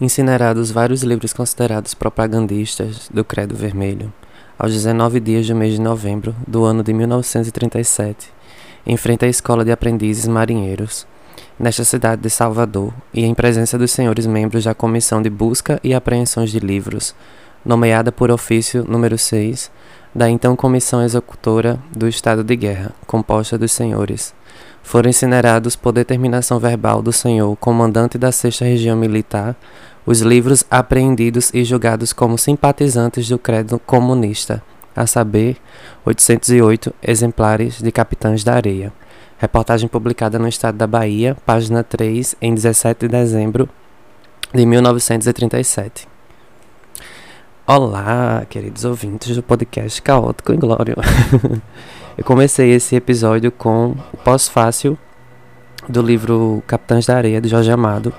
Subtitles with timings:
[0.00, 4.10] incinerados vários livros considerados propagandistas do Credo Vermelho,
[4.58, 8.32] aos 19 dias do mês de novembro do ano de 1937,
[8.86, 11.06] em frente à Escola de Aprendizes Marinheiros,
[11.58, 15.92] nesta cidade de Salvador, e em presença dos senhores membros da Comissão de Busca e
[15.92, 17.14] Apreensões de Livros,
[17.62, 19.70] nomeada por ofício número 6
[20.14, 24.34] da então Comissão Executora do Estado de Guerra, composta dos senhores
[24.82, 29.54] foram incinerados por determinação verbal do senhor comandante da Sexta Região Militar
[30.10, 34.60] os livros apreendidos e julgados como simpatizantes do credo comunista,
[34.96, 35.56] a saber,
[36.04, 38.92] 808 exemplares de Capitães da Areia.
[39.38, 43.68] Reportagem publicada no Estado da Bahia, página 3, em 17 de dezembro
[44.52, 46.08] de 1937.
[47.64, 50.96] Olá, queridos ouvintes do podcast Caótico e Glória.
[52.18, 54.98] Eu comecei esse episódio com o pós-fácil
[55.88, 58.12] do livro Capitães da Areia, de Jorge Amado,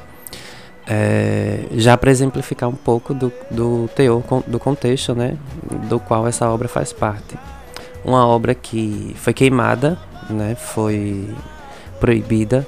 [0.88, 5.37] é, já para exemplificar um pouco do, do teor, do contexto, né,
[5.90, 7.37] do qual essa obra faz parte.
[8.04, 9.98] Uma obra que foi queimada,
[10.29, 11.29] né, foi
[11.99, 12.68] proibida,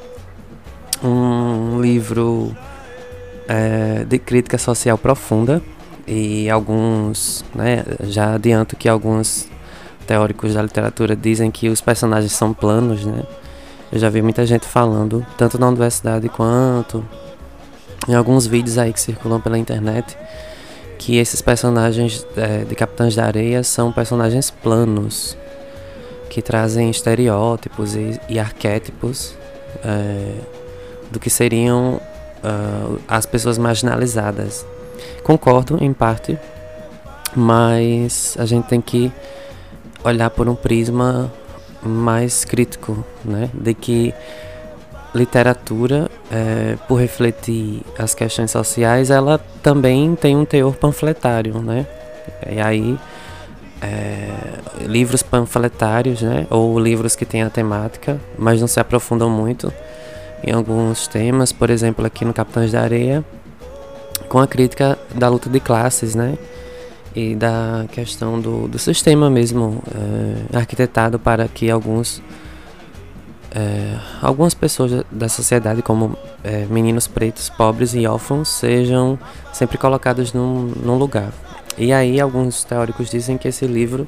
[1.04, 2.56] um livro
[3.48, 5.62] é, de crítica social profunda
[6.08, 9.50] e alguns, né, já adianto que alguns
[10.06, 13.24] teóricos da literatura dizem que os personagens são planos, né?
[13.92, 17.06] Eu já vi muita gente falando, tanto na universidade quanto
[18.08, 20.18] em alguns vídeos aí que circulam pela internet,
[20.98, 25.38] que esses personagens é, de Capitães da Areia são personagens planos,
[26.30, 29.36] que trazem estereótipos e, e arquétipos
[29.84, 30.34] é,
[31.12, 32.02] do que seriam
[32.44, 34.66] uh, as pessoas marginalizadas.
[35.24, 36.38] Concordo em parte,
[37.36, 39.12] mas a gente tem que
[40.04, 41.32] olhar por um prisma
[41.82, 43.50] mais crítico, né?
[43.54, 44.14] De que
[45.14, 51.86] literatura, é, por refletir as questões sociais, ela também tem um teor panfletário, né?
[52.50, 52.98] E aí,
[53.82, 54.30] é,
[54.88, 56.48] livros panfletários, né?
[56.50, 59.72] Ou livros que têm a temática, mas não se aprofundam muito
[60.44, 63.24] em alguns temas, por exemplo, aqui no Capitães da Areia,
[64.28, 66.38] com a crítica da luta de classes, né?
[67.16, 69.82] e da questão do, do sistema mesmo
[70.54, 72.22] é, arquitetado para que alguns
[73.56, 79.18] é, algumas pessoas da sociedade como é, meninos pretos, pobres e órfãos sejam
[79.52, 81.32] sempre colocados num, num lugar.
[81.78, 84.08] E aí alguns teóricos dizem que esse livro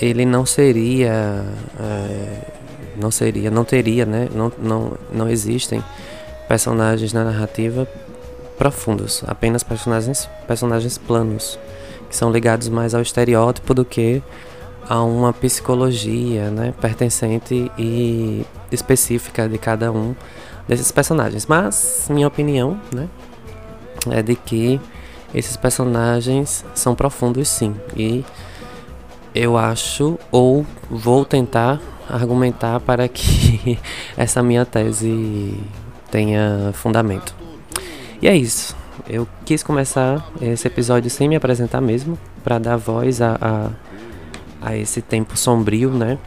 [0.00, 1.44] ele não seria
[2.96, 5.82] não seria não teria né não, não, não existem
[6.48, 7.86] personagens na narrativa
[8.58, 11.58] profundos apenas personagens personagens planos
[12.08, 14.22] que são ligados mais ao estereótipo do que
[14.88, 20.14] a uma psicologia né, pertencente e específica de cada um
[20.66, 21.46] desses personagens.
[21.46, 23.08] Mas minha opinião né,
[24.10, 24.80] é de que
[25.34, 27.74] esses personagens são profundos sim.
[27.96, 28.24] E
[29.34, 33.78] eu acho, ou vou tentar argumentar para que
[34.16, 35.58] essa minha tese
[36.10, 37.34] tenha fundamento.
[38.20, 43.20] E é isso eu quis começar esse episódio sem me apresentar mesmo, para dar voz
[43.20, 43.70] a, a,
[44.62, 46.18] a, esse tempo sombrio, né?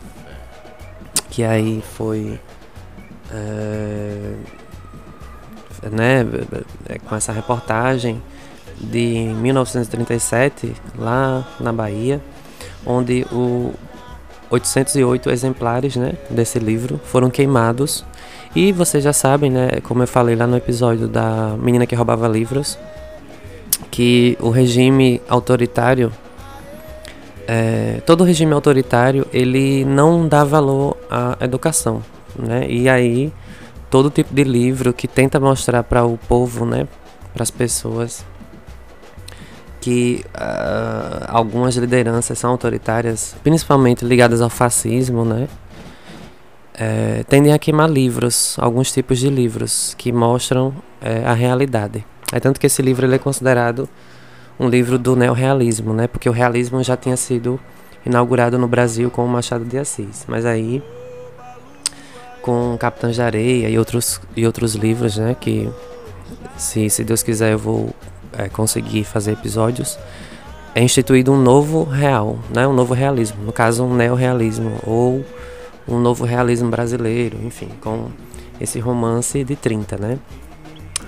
[1.30, 2.40] Que aí foi.
[3.32, 4.34] É,
[5.92, 6.26] né,
[6.88, 8.22] é, com essa reportagem
[8.80, 12.22] de 1937, lá na Bahia,
[12.86, 13.74] onde o
[14.50, 18.06] 808 exemplares né, desse livro foram queimados
[18.56, 22.28] e vocês já sabem, né, como eu falei lá no episódio da menina que roubava
[22.28, 22.78] livros,
[23.92, 26.12] que o regime autoritário,
[27.48, 32.04] é, todo regime autoritário, ele não dá valor à educação,
[32.38, 32.70] né?
[32.70, 33.32] E aí
[33.90, 36.88] todo tipo de livro que tenta mostrar para o povo, né,
[37.34, 38.26] para as pessoas
[39.80, 45.48] que uh, algumas lideranças são autoritárias, principalmente ligadas ao fascismo, né?
[46.78, 52.06] é, tendem a queimar livros, alguns tipos de livros que mostram é, a realidade.
[52.32, 53.88] É tanto que esse livro ele é considerado
[54.60, 56.08] um livro do neorrealismo, né?
[56.08, 57.60] Porque o realismo já tinha sido
[58.06, 60.26] inaugurado no Brasil com o Machado de Assis.
[60.28, 60.82] Mas aí,
[62.42, 65.36] com Capitães de Areia e outros, e outros livros, né?
[65.40, 65.70] Que,
[66.58, 67.90] se, se Deus quiser, eu vou
[68.38, 69.98] é, conseguir fazer episódios.
[70.74, 72.68] É instituído um novo real, né?
[72.68, 73.44] Um novo realismo.
[73.44, 74.80] No caso, um neorrealismo.
[74.86, 75.26] Ou
[75.88, 78.10] um novo realismo brasileiro, enfim, com
[78.60, 80.20] esse romance de 30, né?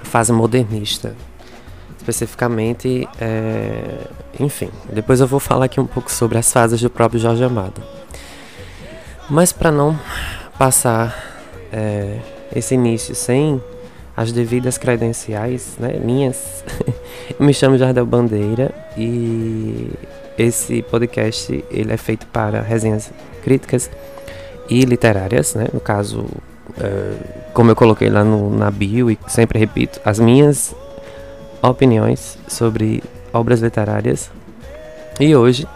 [0.04, 1.16] Fase modernista.
[2.08, 4.08] Especificamente, é...
[4.40, 7.84] enfim, depois eu vou falar aqui um pouco sobre as fases do próprio Jorge Amado.
[9.30, 10.00] Mas para não
[10.58, 11.14] passar
[11.70, 12.18] é,
[12.56, 13.62] esse início sem
[14.16, 16.64] as devidas credenciais, né, minhas.
[17.38, 19.92] Eu me chamo Jardel Bandeira e
[20.38, 23.12] esse podcast ele é feito para resenhas
[23.44, 23.92] críticas
[24.70, 25.68] e literárias, né?
[25.74, 30.74] No caso, uh, como eu coloquei lá no, na bio e sempre repito, as minhas
[31.62, 34.32] opiniões sobre obras literárias.
[35.20, 35.68] E hoje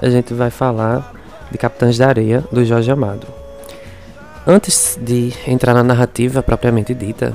[0.00, 1.12] a gente vai falar
[1.50, 3.26] de Capitães da Areia, do Jorge Amado.
[4.46, 7.34] Antes de entrar na narrativa propriamente dita,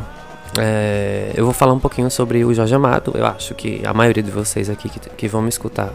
[0.58, 3.12] é, eu vou falar um pouquinho sobre o Jorge Amado.
[3.14, 5.92] Eu acho que a maioria de vocês aqui que, que vão me escutar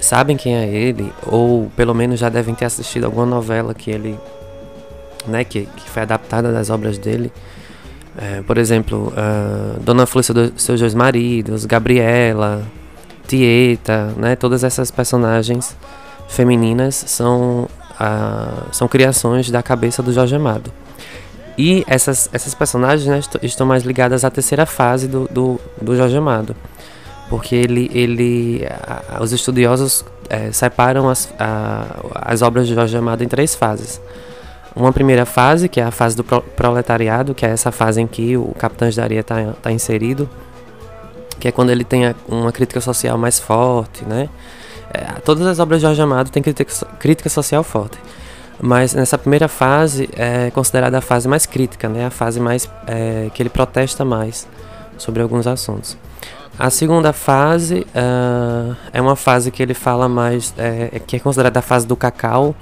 [0.00, 4.18] sabem quem é ele, ou pelo menos já devem ter assistido alguma novela que ele,
[5.26, 7.32] né, que, que foi adaptada das obras dele.
[8.20, 12.64] É, por exemplo, uh, Dona Flúcia dos Seus Dois Maridos, Gabriela,
[13.28, 15.76] Tieta, né, todas essas personagens
[16.26, 20.72] femininas são, uh, são criações da cabeça do Jorge Amado.
[21.56, 26.16] E essas, essas personagens né, estão mais ligadas à terceira fase do, do, do Jorge
[26.16, 26.56] Amado.
[27.30, 33.22] Porque ele, ele a, os estudiosos é, separam as, a, as obras de Jorge Amado
[33.22, 34.00] em três fases.
[34.78, 38.36] Uma primeira fase, que é a fase do proletariado, que é essa fase em que
[38.36, 40.30] o Capitão de Areia está tá inserido,
[41.40, 44.28] que é quando ele tem uma crítica social mais forte, né?
[44.94, 47.98] É, todas as obras de Jorge Amado têm crítica, crítica social forte.
[48.60, 52.06] Mas nessa primeira fase é considerada a fase mais crítica, né?
[52.06, 54.46] A fase mais é, que ele protesta mais
[54.96, 55.98] sobre alguns assuntos.
[56.56, 61.58] A segunda fase uh, é uma fase que ele fala mais, é, que é considerada
[61.58, 62.54] a fase do cacau,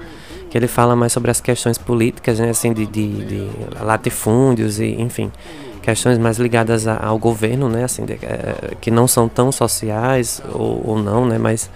[0.51, 3.51] que ele fala mais sobre as questões políticas, né, assim, de, de, de
[3.81, 5.31] latifúndios e, enfim,
[5.83, 10.43] questões mais ligadas a, ao governo, né, assim, de, é, que não são tão sociais
[10.53, 11.71] ou, ou não, né, mas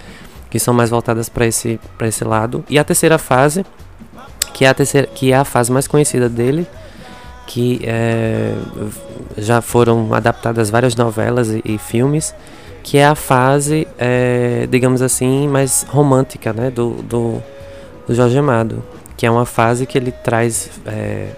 [0.49, 2.65] que são mais voltadas para esse, esse lado.
[2.69, 3.65] E a terceira fase
[4.53, 6.67] que é a, terceira, que é a fase mais conhecida dele,
[7.47, 8.55] que é,
[9.39, 12.35] já foram adaptadas várias novelas e, e filmes,
[12.83, 17.43] que é a fase, é, digamos assim, mais romântica né, do, do,
[18.11, 18.83] do, Jorge Amado,
[19.17, 21.29] que é uma fase que ele traz é,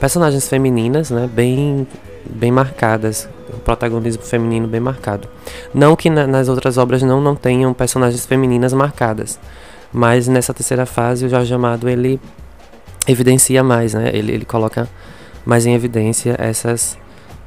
[0.00, 1.86] personagens femininas né, bem,
[2.24, 5.28] bem marcadas, um protagonismo feminino bem marcado.
[5.74, 9.38] Não que na, nas outras obras não, não tenham personagens femininas marcadas,
[9.92, 12.18] mas nessa terceira fase o Jorge Amado ele
[13.06, 14.10] evidencia mais, né?
[14.12, 14.88] Ele, ele coloca
[15.44, 16.98] mais em evidência essas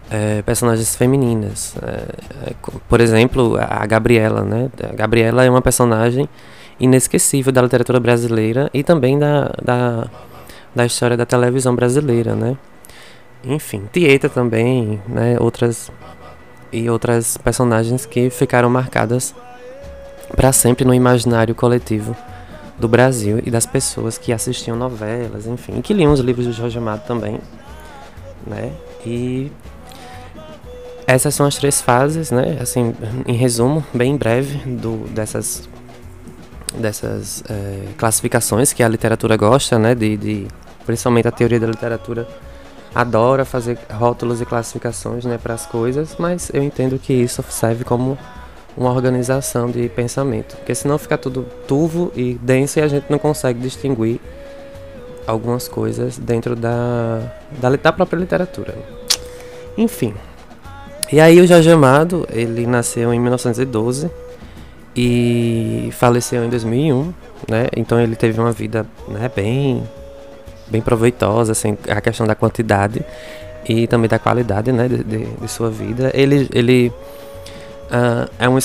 [0.10, 1.76] é, personagens femininas.
[1.82, 2.54] É, é,
[2.90, 4.70] por exemplo, a Gabriela, né?
[4.90, 6.28] A Gabriela é uma personagem
[6.82, 10.10] inesquecível da literatura brasileira e também da, da,
[10.76, 12.58] da história da televisão brasileira, né?
[13.44, 15.38] Enfim, Tieta também, né?
[15.40, 15.92] Outras
[16.72, 19.36] e outras personagens que ficaram marcadas
[20.36, 22.16] para sempre no imaginário coletivo
[22.80, 26.78] do Brasil e das pessoas que assistiam novelas, enfim, que liam os livros do Jorge
[26.78, 27.40] Amado também,
[28.48, 28.72] né?
[29.06, 29.52] E
[31.06, 32.58] essas são as três fases, né?
[32.62, 32.96] Assim,
[33.28, 35.68] em resumo, bem breve, do, dessas
[36.78, 39.96] dessas é, classificações que a literatura gosta, né?
[39.96, 40.48] De, de,
[40.86, 42.28] principalmente a teoria da literatura
[42.94, 47.84] adora fazer rótulos e classificações, né, para as coisas, mas eu entendo que isso serve
[47.84, 48.18] como
[48.76, 53.18] uma organização de pensamento, porque senão fica tudo turvo e denso e a gente não
[53.20, 54.20] consegue distinguir
[55.28, 57.20] algumas coisas dentro da,
[57.60, 58.76] da, da própria literatura.
[59.78, 60.14] Enfim.
[61.12, 64.10] E aí o Jorge Amado, ele nasceu em 1912
[64.96, 67.14] e faleceu em 2001,
[67.48, 67.68] né?
[67.76, 69.84] Então ele teve uma vida, né, bem
[70.68, 73.04] bem proveitosa, assim, a questão da quantidade
[73.68, 76.12] e também da qualidade, né, de, de, de sua vida.
[76.14, 76.94] Ele ele
[77.92, 78.58] uh, é um,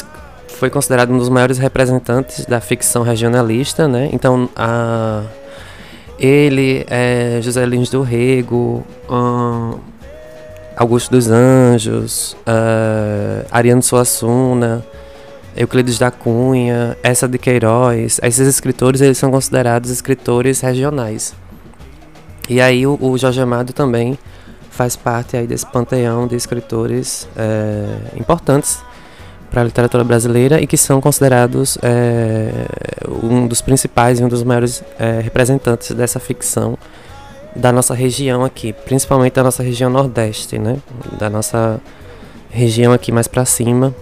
[0.57, 4.09] foi considerado um dos maiores representantes da ficção regionalista, né?
[4.13, 5.27] Então, uh,
[6.19, 9.79] ele, é, José Lins do Rego, uh,
[10.77, 14.85] Augusto dos Anjos, uh, Ariano Suassuna,
[15.57, 21.35] Euclides da Cunha, Essa de Queiroz, esses escritores eles são considerados escritores regionais.
[22.49, 24.19] E aí o, o Jorge Amado também
[24.71, 28.79] faz parte aí desse panteão de escritores é, importantes
[29.51, 32.51] para a literatura brasileira e que são considerados é,
[33.23, 36.77] um dos principais e um dos maiores é, representantes dessa ficção
[37.55, 40.77] da nossa região aqui, principalmente da nossa região nordeste, né?
[41.19, 41.81] Da nossa
[42.51, 43.95] região aqui mais para cima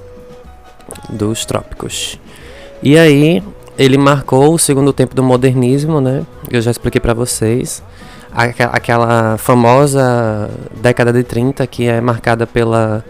[1.08, 2.18] dos trópicos.
[2.82, 3.42] E aí
[3.78, 6.24] ele marcou o segundo tempo do modernismo, né?
[6.50, 7.82] Eu já expliquei para vocês.
[8.32, 10.50] Aquela famosa
[10.80, 13.04] década de 30 que é marcada pela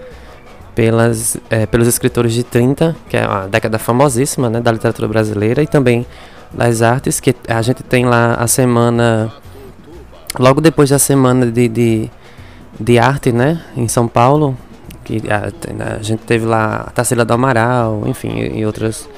[0.74, 5.62] pelas, é, pelos escritores de 30, que é uma década famosíssima né, da literatura brasileira,
[5.62, 6.04] e também
[6.52, 9.32] das artes, que a gente tem lá a semana,
[10.38, 12.10] logo depois da semana de, de,
[12.78, 14.56] de arte, né, em São Paulo,
[15.04, 19.08] que a, a gente teve lá a Tarsila do Amaral, enfim, e, e outras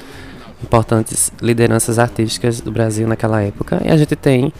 [0.63, 3.81] importantes lideranças artísticas do Brasil naquela época.
[3.83, 4.51] E a gente tem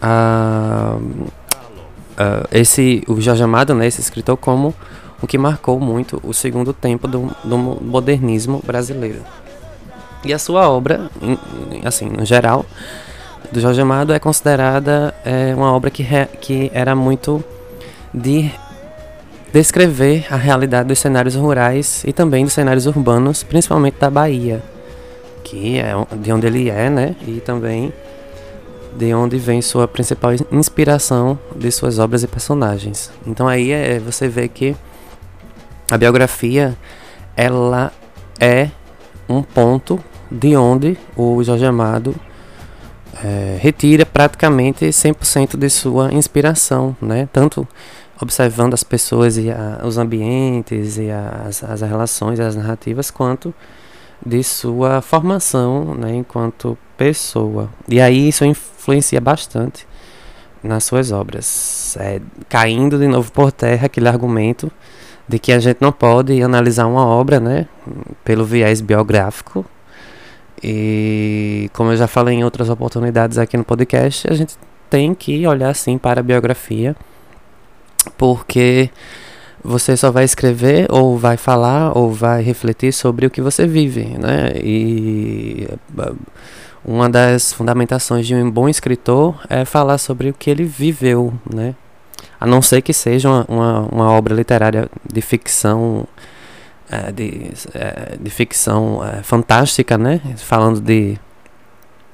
[0.00, 0.96] a,
[2.16, 4.74] a, esse o Jorge Amado, né, esse escritor, como
[5.20, 9.22] o que marcou muito o segundo tempo do, do modernismo brasileiro.
[10.24, 11.10] E a sua obra,
[11.84, 12.64] assim, no geral,
[13.50, 17.42] do Jorge Amado é considerada é, uma obra que, re, que era muito
[18.14, 18.50] de
[19.52, 24.62] descrever a realidade dos cenários rurais e também dos cenários urbanos, principalmente da Bahia,
[25.44, 27.14] que é de onde ele é, né?
[27.26, 27.92] E também
[28.96, 33.10] de onde vem sua principal inspiração de suas obras e personagens.
[33.26, 34.74] Então aí é, você vê que
[35.90, 36.76] a biografia
[37.36, 37.92] ela
[38.40, 38.70] é
[39.28, 39.98] um ponto
[40.30, 42.14] de onde o Jorge Amado
[43.22, 47.28] é, retira praticamente 100% de sua inspiração, né?
[47.32, 47.66] Tanto
[48.22, 53.52] observando as pessoas e a, os ambientes e as, as relações, as narrativas, quanto
[54.24, 57.68] de sua formação né, enquanto pessoa.
[57.88, 59.86] E aí isso influencia bastante
[60.62, 64.70] nas suas obras, é, caindo de novo por terra aquele argumento
[65.26, 67.66] de que a gente não pode analisar uma obra né,
[68.24, 69.64] pelo viés biográfico.
[70.62, 74.56] E como eu já falei em outras oportunidades aqui no podcast, a gente
[74.88, 76.94] tem que olhar sim para a biografia
[78.16, 78.90] porque
[79.64, 84.04] você só vai escrever ou vai falar ou vai refletir sobre o que você vive,
[84.18, 84.52] né?
[84.56, 85.68] E
[86.84, 91.74] uma das fundamentações de um bom escritor é falar sobre o que ele viveu, né?
[92.40, 96.08] A não ser que seja uma, uma, uma obra literária de ficção,
[96.90, 100.20] é, de, é, de ficção fantástica, né?
[100.38, 101.16] Falando de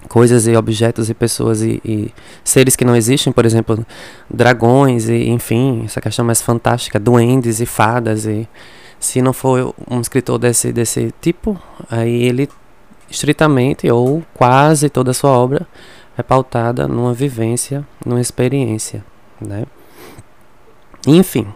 [0.07, 2.13] coisas e objetos e pessoas e, e,
[2.45, 3.85] seres que não existem, por exemplo,
[4.31, 8.49] dragões e enfim, essa questão mais fantástica, duendes e fadas e
[9.01, 12.49] se não for um escritor desse desse tipo, aí ele
[13.11, 15.67] estritamente ou quase toda a sua obra
[16.17, 19.05] é pautada numa vivência, numa experiência,
[19.41, 19.65] né?
[21.07, 21.47] Enfim,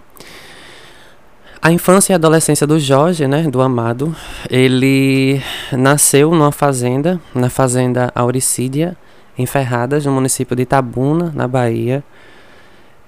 [1.62, 4.14] a infância e adolescência do Jorge, né, do Amado,
[4.50, 5.40] ele
[5.71, 8.97] nasceu numa fazenda, na fazenda Auricídia,
[9.38, 12.02] em Ferradas, no município de Itabuna, na Bahia.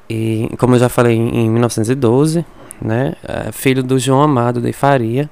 [0.09, 2.47] E, como eu já falei, em 1912,
[2.81, 5.29] né, é filho do João Amado de Faria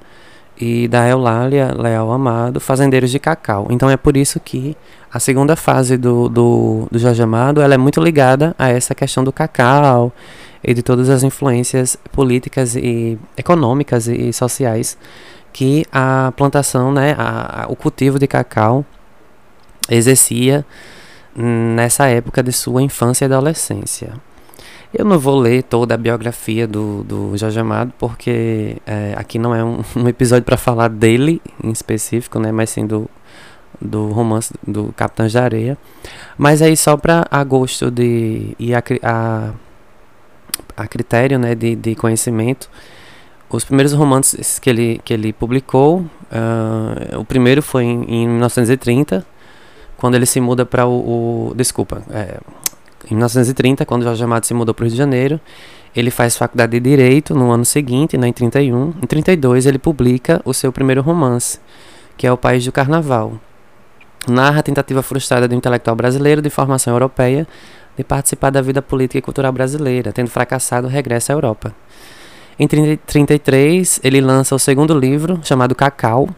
[0.59, 3.67] e da Eulália Leal Amado, fazendeiros de cacau.
[3.69, 4.75] Então é por isso que
[5.11, 9.23] a segunda fase do, do, do Jorge Amado ela é muito ligada a essa questão
[9.23, 10.11] do cacau
[10.63, 14.97] e de todas as influências políticas e econômicas e sociais
[15.51, 18.83] que a plantação, né, a, a, o cultivo de cacau
[19.89, 20.65] exercia
[21.35, 24.13] nessa época de sua infância e adolescência.
[24.93, 29.53] Eu não vou ler toda a biografia do, do Jorge Amado, porque é, aqui não
[29.53, 33.09] é um, um episódio para falar dele em específico, né, mas sim do,
[33.81, 35.77] do romance do Capitães da Areia.
[36.37, 39.51] Mas aí só para agosto de e a, a
[40.75, 42.69] a critério né, de, de conhecimento,
[43.49, 49.25] os primeiros romances que ele, que ele publicou, uh, o primeiro foi em, em, 1930,
[49.95, 52.39] quando ele se muda para o, o, Desculpa, é,
[53.09, 55.39] em 1930, quando Jorge Amado se mudou para o Rio de Janeiro,
[55.95, 58.93] ele faz faculdade de Direito no ano seguinte, né, em 31.
[59.01, 61.59] Em 32, ele publica o seu primeiro romance,
[62.17, 63.33] que é O País do Carnaval.
[64.27, 67.47] Narra a tentativa frustrada do intelectual brasileiro de formação europeia
[67.97, 71.73] de participar da vida política e cultural brasileira, tendo fracassado, regressa à Europa.
[72.57, 76.29] Em 1933, ele lança o segundo livro, chamado Cacau,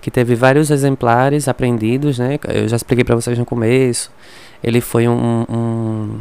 [0.00, 2.38] que teve vários exemplares apreendidos, né?
[2.48, 4.10] Eu já expliquei para vocês no começo.
[4.62, 6.20] Ele foi um, um,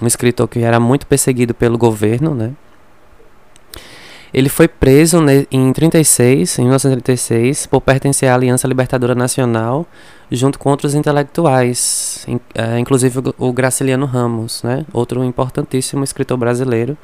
[0.00, 2.52] um escritor que era muito perseguido pelo governo, né?
[4.32, 5.18] Ele foi preso
[5.50, 9.86] em 36, em 1936, por pertencer à Aliança Libertadora Nacional,
[10.30, 14.86] junto com outros intelectuais, é, inclusive o Graciliano Ramos, né?
[14.92, 16.96] outro importantíssimo escritor brasileiro.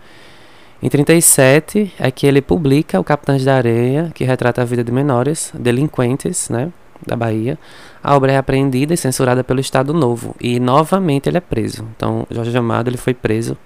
[0.80, 4.92] Em 37 é que ele publica O Capitães da Areia, que retrata a vida de
[4.92, 6.71] menores, delinquentes, né,
[7.04, 7.59] da Bahia.
[8.02, 11.88] A obra é apreendida e censurada pelo Estado Novo e novamente ele é preso.
[11.97, 13.56] Então, Jorge Amado ele foi preso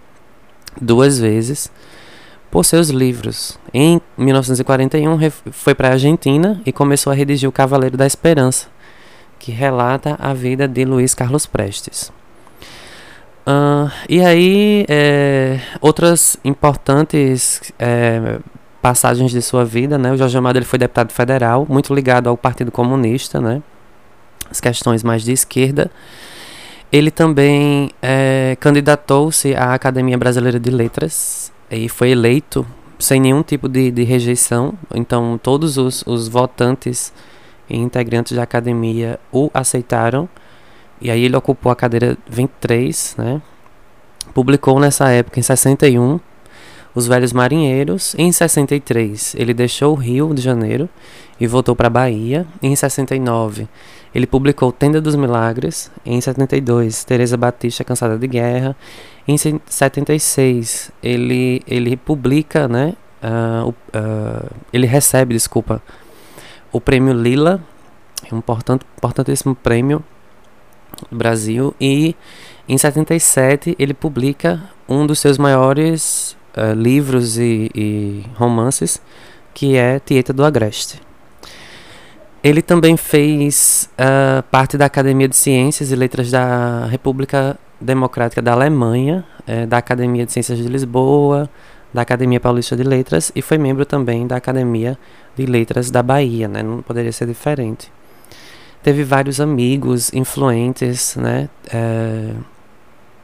[0.81, 1.71] duas vezes
[2.51, 3.59] por seus livros.
[3.73, 5.19] Em 1941
[5.53, 8.67] foi para a Argentina e começou a redigir O Cavaleiro da Esperança,
[9.39, 12.13] que relata a vida de Luiz Carlos Prestes.
[13.47, 18.39] Uh, e aí, é, outras importantes é,
[18.83, 20.13] passagens de sua vida, né?
[20.13, 23.63] O Jorge Amado ele foi deputado federal, muito ligado ao Partido Comunista, né?
[24.51, 25.91] As questões mais de esquerda.
[26.93, 32.67] Ele também é, candidatou-se à Academia Brasileira de Letras e foi eleito
[32.99, 34.75] sem nenhum tipo de, de rejeição.
[34.95, 37.13] Então, todos os, os votantes
[37.69, 40.29] e integrantes da academia o aceitaram.
[41.01, 43.41] E aí ele ocupou a cadeira 23, né?
[44.35, 46.21] Publicou nessa época, em 61,
[46.95, 48.15] Os Velhos Marinheiros.
[48.19, 50.89] Em 63, ele deixou o Rio de Janeiro
[51.41, 52.47] e voltou para a Bahia.
[52.63, 53.67] Em 69,
[54.15, 55.91] ele publicou Tenda dos Milagres.
[56.05, 58.77] Em 72, Teresa Batista, Cansada de Guerra.
[59.27, 62.95] Em 76, ele, ele publica, né?
[63.23, 65.83] Uh, uh, ele recebe, desculpa,
[66.73, 67.61] o prêmio Lila,
[68.33, 70.03] um importante, importantíssimo prêmio
[71.11, 71.75] do Brasil.
[71.81, 72.17] E
[72.69, 79.01] em 77 ele publica um dos seus maiores uh, livros e, e, romances,
[79.55, 81.01] que é Tieta do Agreste.
[82.43, 88.53] Ele também fez uh, parte da Academia de Ciências e Letras da República Democrática da
[88.53, 91.51] Alemanha, uh, da Academia de Ciências de Lisboa,
[91.93, 94.99] da Academia Paulista de Letras e foi membro também da Academia
[95.37, 96.63] de Letras da Bahia, né?
[96.63, 97.93] Não poderia ser diferente.
[98.83, 101.49] Teve vários amigos influentes, né?
[101.67, 102.43] Uh,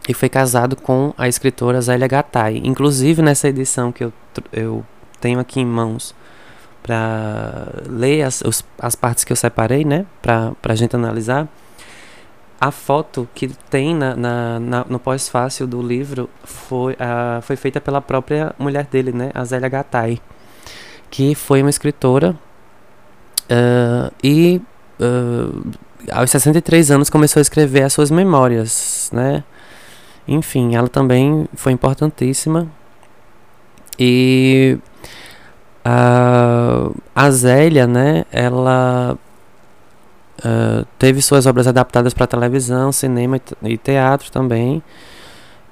[0.06, 2.60] e foi casado com a escritora Zélia Gattai.
[2.62, 4.12] Inclusive nessa edição que eu,
[4.52, 4.84] eu
[5.20, 6.14] tenho aqui em mãos
[6.86, 11.48] para ler as, os, as partes que eu separei, né, para a gente analisar.
[12.60, 17.80] A foto que tem na, na, na no pós-fácil do livro foi, uh, foi feita
[17.80, 20.20] pela própria mulher dele, né, a Zélia Gattai,
[21.10, 22.36] que foi uma escritora
[23.50, 24.62] uh, e
[25.00, 25.70] uh,
[26.12, 29.42] aos 63 anos começou a escrever as suas memórias, né,
[30.28, 32.68] enfim, ela também foi importantíssima.
[33.98, 34.78] E
[35.88, 39.16] a, a Zélia, né, ela
[40.40, 44.82] uh, teve suas obras adaptadas para televisão, cinema e teatro também.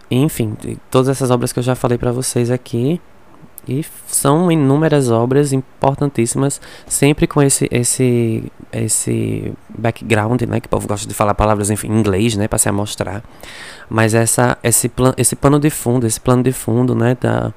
[0.09, 0.57] Enfim,
[0.89, 3.01] todas essas obras que eu já falei para vocês aqui.
[3.67, 10.87] E são inúmeras obras importantíssimas, sempre com esse esse esse background, né, que o povo
[10.87, 13.25] gosta de falar palavras em inglês, né, para se amostrar.
[13.89, 17.55] Mas essa esse plan, esse pano de fundo, esse plano de fundo, né, da,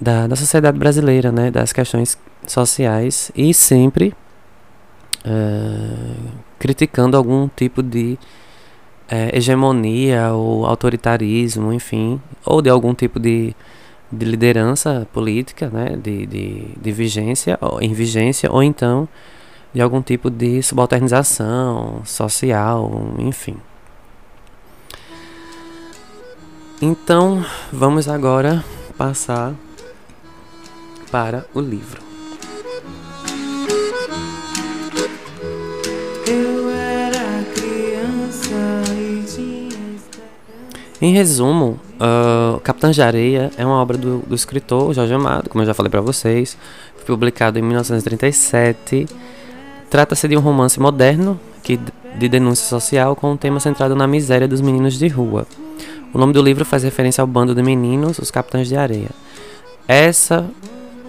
[0.00, 3.30] da da sociedade brasileira, né, das questões sociais.
[3.34, 4.14] E sempre
[5.24, 8.18] uh, criticando algum tipo de
[9.10, 13.54] uh, hegemonia ou autoritarismo, enfim, ou de algum tipo de
[14.10, 19.06] de liderança política, né, de, de, de vigência, ou, em vigência, ou então
[19.72, 23.56] de algum tipo de subalternização social, enfim.
[26.80, 28.64] Então, vamos agora
[28.96, 29.54] passar
[31.10, 32.08] para o livro.
[41.00, 45.62] Em resumo, uh, Capitães de Areia é uma obra do, do escritor Jorge Amado, como
[45.62, 46.58] eu já falei para vocês,
[46.96, 49.06] foi publicado em 1937.
[49.88, 51.78] Trata-se de um romance moderno que,
[52.18, 55.46] de denúncia social com um tema centrado na miséria dos meninos de rua.
[56.12, 59.10] O nome do livro faz referência ao bando de meninos, os Capitães de Areia.
[59.86, 60.50] Essa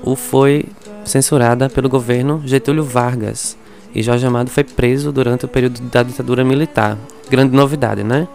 [0.04, 0.66] o foi
[1.06, 3.58] censurada pelo governo Getúlio Vargas
[3.94, 6.98] e Jorge Amado foi preso durante o período da ditadura militar.
[7.30, 8.28] Grande novidade, né?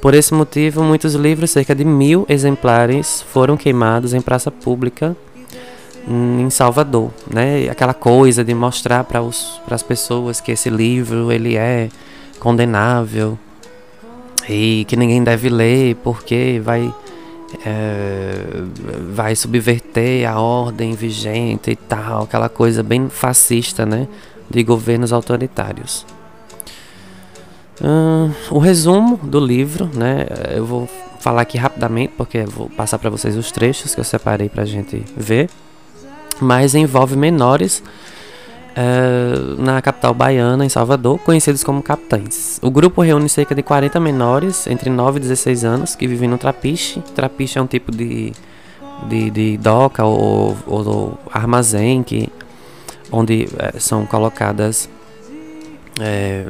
[0.00, 5.16] Por esse motivo, muitos livros, cerca de mil exemplares, foram queimados em praça pública
[6.08, 7.68] em Salvador, né?
[7.70, 9.20] Aquela coisa de mostrar para
[9.70, 11.88] as pessoas que esse livro ele é
[12.40, 13.38] condenável
[14.48, 16.92] e que ninguém deve ler porque vai
[17.64, 18.34] é,
[19.12, 24.08] vai subverter a ordem vigente e tal, aquela coisa bem fascista, né?
[24.50, 26.06] De governos autoritários.
[27.80, 30.26] Uh, o resumo do livro, né?
[30.54, 30.88] Eu vou
[31.20, 34.66] falar aqui rapidamente, porque vou passar para vocês os trechos que eu separei para a
[34.66, 35.48] gente ver.
[36.40, 37.82] Mas envolve menores
[38.76, 42.58] uh, na capital baiana, em Salvador, conhecidos como capitães.
[42.62, 46.38] O grupo reúne cerca de 40 menores, entre 9 e 16 anos, que vivem no
[46.38, 47.00] trapiche.
[47.14, 48.32] Trapiche é um tipo de,
[49.08, 52.28] de, de doca ou, ou, ou armazém que,
[53.10, 54.88] onde uh, são colocadas.
[56.00, 56.46] É,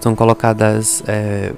[0.00, 1.52] são colocadas é,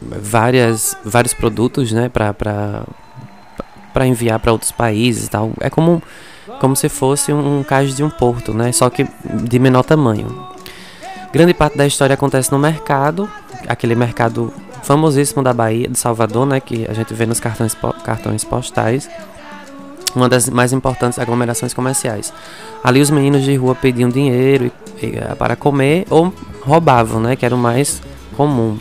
[0.00, 2.86] várias, vários produtos né, para
[4.06, 5.52] enviar para outros países tal.
[5.60, 6.02] É como,
[6.58, 9.06] como se fosse um, cais de um porto, né, só que
[9.44, 10.48] de menor tamanho.
[11.32, 13.30] Grande parte da história acontece no mercado,
[13.68, 18.44] aquele mercado famosíssimo da Bahia, de Salvador, né, que a gente vê nos cartões, cartões
[18.44, 19.08] postais
[20.14, 22.32] uma das mais importantes aglomerações comerciais.
[22.82, 24.70] Ali os meninos de rua pediam dinheiro
[25.02, 26.32] eh, para comer ou
[26.62, 28.02] roubavam, né, que era o mais
[28.36, 28.78] comum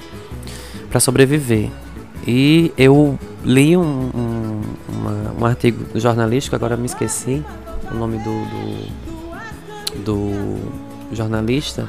[0.89, 1.69] para sobreviver.
[2.25, 4.58] E eu li um, um,
[5.39, 7.43] um artigo jornalístico, agora me esqueci
[7.91, 8.45] o nome do,
[9.95, 11.87] do, do jornalista.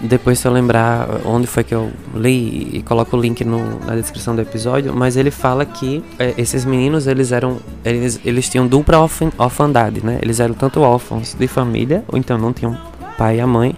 [0.00, 3.94] Depois, se eu lembrar onde foi que eu li e coloco o link no, na
[3.94, 8.66] descrição do episódio, mas ele fala que é, esses meninos eles eram eles, eles tinham
[8.66, 8.98] dupla
[9.38, 10.18] orfandade, né?
[10.20, 12.76] Eles eram tanto órfãos de família, ou então não tinham
[13.16, 13.76] pai e a mãe,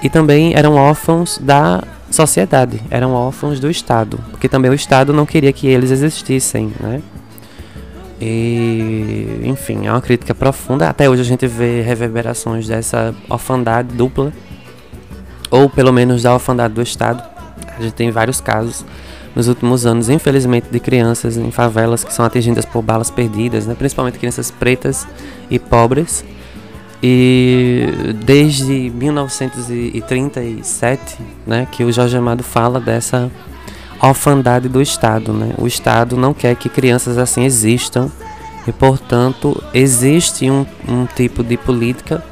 [0.00, 1.82] e também eram órfãos da
[2.12, 7.02] sociedade, eram órfãos do Estado, porque também o Estado não queria que eles existissem, né?
[8.20, 10.88] E, enfim, é uma crítica profunda.
[10.88, 14.32] Até hoje a gente vê reverberações dessa orfandade dupla,
[15.50, 17.20] ou pelo menos da orfandade do Estado.
[17.76, 18.84] A gente tem vários casos
[19.34, 23.74] nos últimos anos, infelizmente, de crianças em favelas que são atingidas por balas perdidas, né?
[23.74, 25.06] principalmente crianças pretas
[25.50, 26.24] e pobres
[27.02, 33.28] e desde 1937, né, que o Jorge Amado fala dessa
[34.00, 35.52] orfandade do Estado, né?
[35.58, 38.08] O Estado não quer que crianças assim existam
[38.66, 42.22] e, portanto, existe um, um tipo de política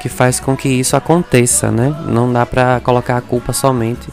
[0.00, 1.94] que faz com que isso aconteça, né?
[2.08, 4.08] Não dá para colocar a culpa somente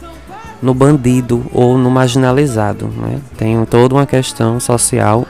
[0.62, 3.20] no bandido ou no marginalizado, né?
[3.36, 5.26] Tem toda uma questão social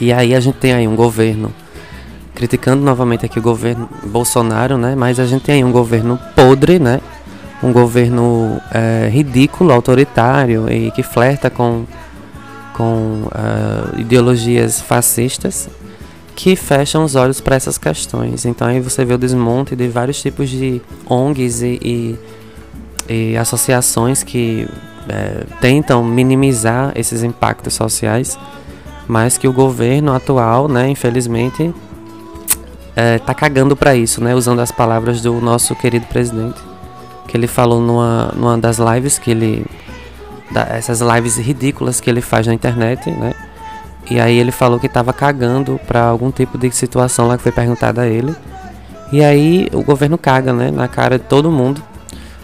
[0.00, 1.52] e aí a gente tem aí um governo
[2.34, 4.94] criticando novamente aqui o governo Bolsonaro, né?
[4.94, 7.00] Mas a gente tem aí um governo podre, né?
[7.62, 11.84] Um governo é, ridículo, autoritário e que flerta com,
[12.74, 15.68] com uh, ideologias fascistas
[16.34, 18.44] que fecham os olhos para essas questões.
[18.44, 22.18] Então aí você vê o desmonte de vários tipos de ONGs e, e,
[23.08, 24.66] e associações que
[25.08, 28.38] é, tentam minimizar esses impactos sociais,
[29.06, 31.72] mas que o governo atual, né, infelizmente,
[32.94, 34.34] é, tá cagando para isso, né?
[34.34, 36.60] Usando as palavras do nosso querido presidente,
[37.26, 39.66] que ele falou numa, numa das lives que ele,
[40.50, 43.34] da, essas lives ridículas que ele faz na internet, né?
[44.10, 47.52] E aí ele falou que tava cagando para algum tipo de situação lá que foi
[47.52, 48.34] perguntada a ele.
[49.12, 50.70] E aí o governo caga, né?
[50.70, 51.82] Na cara de todo mundo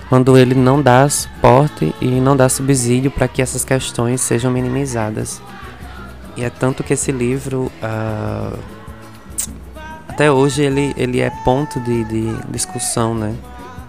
[0.09, 5.41] quando ele não dá suporte e não dá subsídio para que essas questões sejam minimizadas.
[6.37, 8.59] E é tanto que esse livro uh,
[10.19, 13.37] até hoje ele, ele é ponto de, de discussão, né?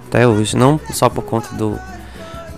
[0.08, 1.76] Até hoje, não só por conta do,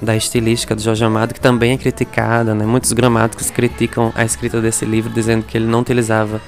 [0.01, 2.65] da estilística do Jorge Amado, que também é criticada, né?
[2.65, 6.41] Muitos gramáticos criticam a escrita desse livro, dizendo que ele não utilizava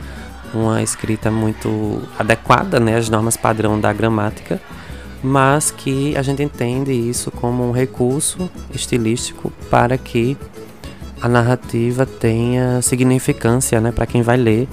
[0.53, 4.61] uma escrita muito adequada, né, às normas padrão da gramática,
[5.23, 10.37] mas que a gente entende isso como um recurso estilístico para que
[11.21, 14.67] a narrativa tenha significância, né, para quem vai ler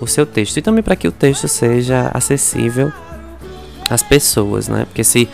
[0.00, 2.92] o seu texto e também para que o texto seja acessível
[3.90, 4.84] às pessoas, né?
[4.84, 5.28] Porque se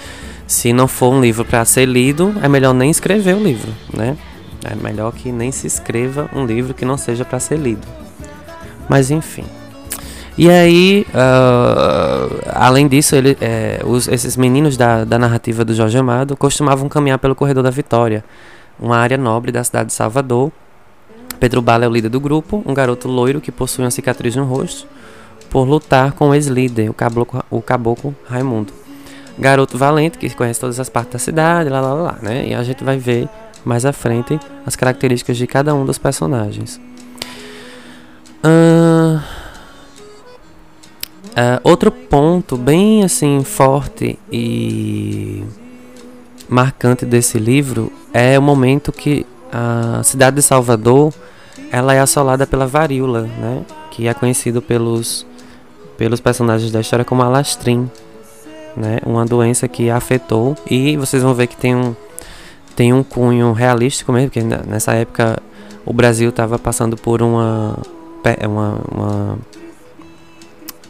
[0.46, 4.16] se não for um livro para ser lido, é melhor nem escrever o livro, né?
[4.64, 7.86] É melhor que nem se escreva um livro que não seja para ser lido.
[8.88, 9.44] Mas enfim.
[10.36, 15.96] E aí, uh, além disso, ele, é, os, esses meninos da, da narrativa do Jorge
[15.96, 18.24] Amado costumavam caminhar pelo Corredor da Vitória,
[18.78, 20.50] uma área nobre da cidade de Salvador,
[21.38, 24.44] Pedro Bala é o líder do grupo, um garoto loiro que possui uma cicatriz no
[24.44, 24.86] rosto
[25.50, 28.72] por lutar com o ex-líder, o caboclo, o caboclo Raimundo.
[29.38, 32.48] Garoto valente que conhece todas as partes da cidade, lá, lá, lá, né?
[32.48, 33.28] E a gente vai ver
[33.64, 36.80] mais à frente as características de cada um dos personagens.
[38.44, 39.16] Uh,
[41.30, 45.42] uh, outro ponto bem assim forte e
[46.48, 49.24] marcante desse livro é o momento que
[49.56, 51.14] a cidade de Salvador
[51.70, 53.64] ela é assolada pela varíola, né?
[53.92, 55.24] Que é conhecido pelos,
[55.96, 57.88] pelos personagens da história como alastrim,
[58.76, 58.98] né?
[59.06, 61.94] Uma doença que afetou e vocês vão ver que tem um
[62.74, 65.40] tem um cunho realístico mesmo, porque nessa época
[65.86, 67.78] o Brasil estava passando por uma
[68.42, 69.38] uma, uma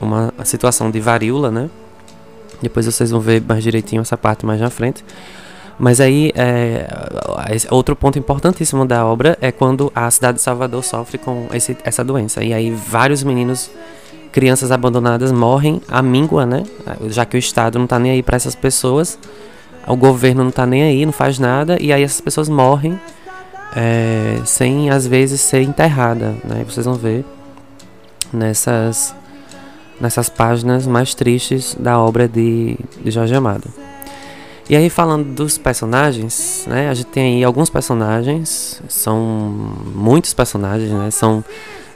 [0.00, 1.68] uma situação de varíola, né?
[2.62, 5.04] Depois vocês vão ver mais direitinho essa parte mais na frente.
[5.78, 6.86] Mas aí, é,
[7.70, 12.04] outro ponto importantíssimo da obra é quando a cidade de Salvador sofre com esse, essa
[12.04, 12.44] doença.
[12.44, 13.70] E aí, vários meninos,
[14.30, 16.62] crianças abandonadas, morrem à míngua, né?
[17.08, 19.18] Já que o Estado não tá nem aí para essas pessoas,
[19.86, 22.98] o governo não tá nem aí, não faz nada, e aí essas pessoas morrem
[23.74, 26.64] é, sem, às vezes, ser enterrada, né?
[26.68, 27.24] Vocês vão ver
[28.32, 29.14] nessas,
[30.00, 33.68] nessas páginas mais tristes da obra de, de Jorge Amado.
[34.68, 36.88] E aí falando dos personagens, né?
[36.88, 39.18] A gente tem aí alguns personagens, são
[39.94, 41.10] muitos personagens, né?
[41.10, 41.44] São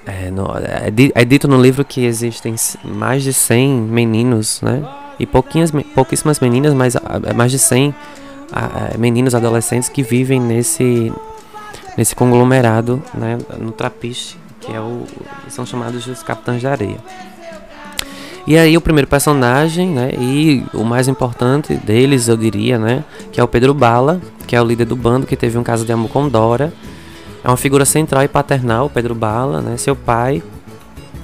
[0.07, 2.55] é, no, é, é, dito no livro que existem
[2.85, 4.83] mais de 100 meninos, né?
[5.19, 6.95] E pouquinhas, pouquíssimas meninas, mas
[7.35, 7.95] mais de 100
[8.53, 11.13] a, meninos adolescentes que vivem nesse
[11.97, 13.39] nesse conglomerado, né?
[13.59, 15.05] No Trapiche, que é o,
[15.49, 16.99] são chamados os Capitães da Areia.
[18.49, 23.39] E aí o primeiro personagem, né, e o mais importante deles, eu diria, né, que
[23.39, 25.93] é o Pedro Bala, que é o líder do bando que teve um caso de
[25.93, 26.73] amor com Dora.
[27.45, 29.77] É uma figura central e paternal, Pedro Bala, né?
[29.77, 30.43] Seu pai,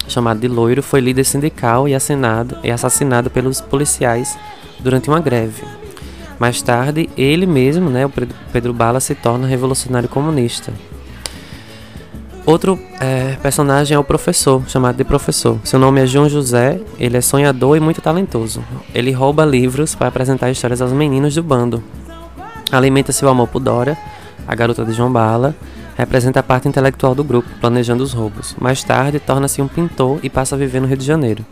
[0.06, 4.36] chamado de Loiro, foi líder sindical e assassinado, e assassinado pelos policiais
[4.78, 5.64] durante uma greve.
[6.38, 8.12] Mais tarde, ele mesmo, né, o
[8.52, 10.74] Pedro Bala, se torna revolucionário comunista.
[12.46, 15.58] Outro é, personagem é o professor, chamado de professor.
[15.64, 18.62] Seu nome é João José, ele é sonhador e muito talentoso.
[18.94, 21.82] Ele rouba livros para apresentar histórias aos meninos do bando.
[22.70, 23.96] Alimenta seu amor por Dora,
[24.46, 25.54] a garota de João Bala,
[25.96, 28.54] representa a parte intelectual do grupo, planejando os roubos.
[28.60, 31.46] Mais tarde, torna-se um pintor e passa a viver no Rio de Janeiro.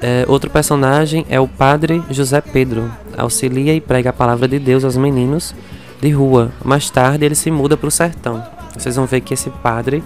[0.00, 2.90] É, outro personagem é o padre José Pedro.
[3.18, 5.54] Auxilia e prega a palavra de Deus aos meninos
[6.00, 6.52] de rua.
[6.64, 10.02] Mais tarde, ele se muda para o sertão vocês vão ver que esse padre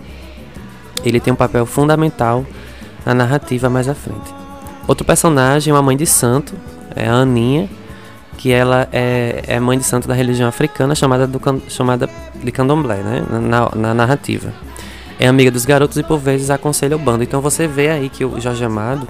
[1.05, 2.45] ele tem um papel fundamental
[3.05, 4.35] na narrativa mais à frente.
[4.87, 6.55] Outro personagem é uma mãe de santo,
[6.95, 7.69] é a Aninha,
[8.37, 12.97] que ela é, é mãe de santo da religião africana chamada, do, chamada de candomblé,
[12.97, 13.25] né?
[13.31, 14.53] Na, na, narrativa.
[15.19, 17.23] É amiga dos garotos e por vezes aconselha o bando.
[17.23, 19.07] Então você vê aí que o Jorge Amado,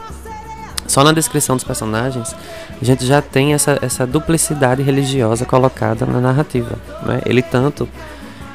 [0.87, 2.35] só na descrição dos personagens,
[2.81, 6.77] a gente já tem essa, essa duplicidade religiosa colocada na narrativa.
[7.07, 7.23] Né?
[7.25, 7.89] Ele tanto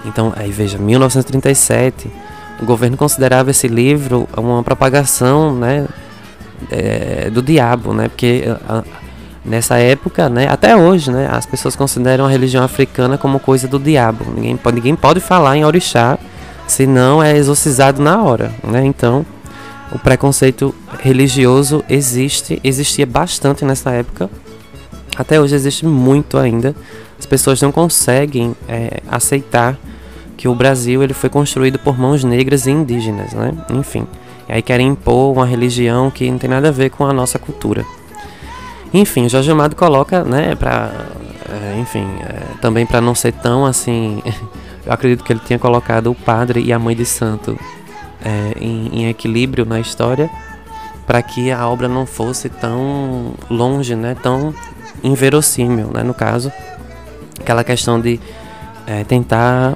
[0.07, 2.09] então, aí veja, 1937,
[2.61, 5.85] o governo considerava esse livro uma propagação, né,
[6.71, 8.83] é, do diabo, né, porque a,
[9.45, 13.79] nessa época, né, até hoje, né, as pessoas consideram a religião africana como coisa do
[13.79, 14.25] diabo.
[14.35, 16.17] Ninguém pode, ninguém pode falar em orixá,
[16.67, 18.83] senão é exorcizado na hora, né?
[18.83, 19.25] Então,
[19.91, 24.29] o preconceito religioso existe, existia bastante nessa época.
[25.17, 26.75] Até hoje existe muito ainda.
[27.17, 29.77] As pessoas não conseguem é, aceitar
[30.37, 33.51] que o Brasil ele foi construído por mãos negras e indígenas, né?
[33.71, 34.07] Enfim,
[34.47, 37.39] e aí querem impor uma religião que não tem nada a ver com a nossa
[37.39, 37.83] cultura.
[38.93, 40.91] Enfim, Jorge Amado coloca, né, para,
[41.49, 44.23] é, enfim, é, também para não ser tão assim,
[44.85, 47.59] eu acredito que ele tinha colocado o padre e a mãe de santo
[48.23, 50.29] é, em, em equilíbrio na história,
[51.05, 54.53] para que a obra não fosse tão longe, né, tão
[55.03, 56.51] inverossímil, né, no caso,
[57.39, 58.19] aquela questão de
[58.85, 59.75] é, tentar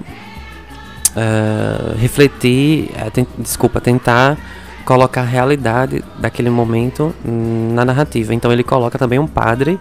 [1.15, 4.37] uh, refletir, tem, desculpa, tentar
[4.85, 8.33] colocar a realidade daquele momento na narrativa.
[8.33, 9.79] Então ele coloca também um padre,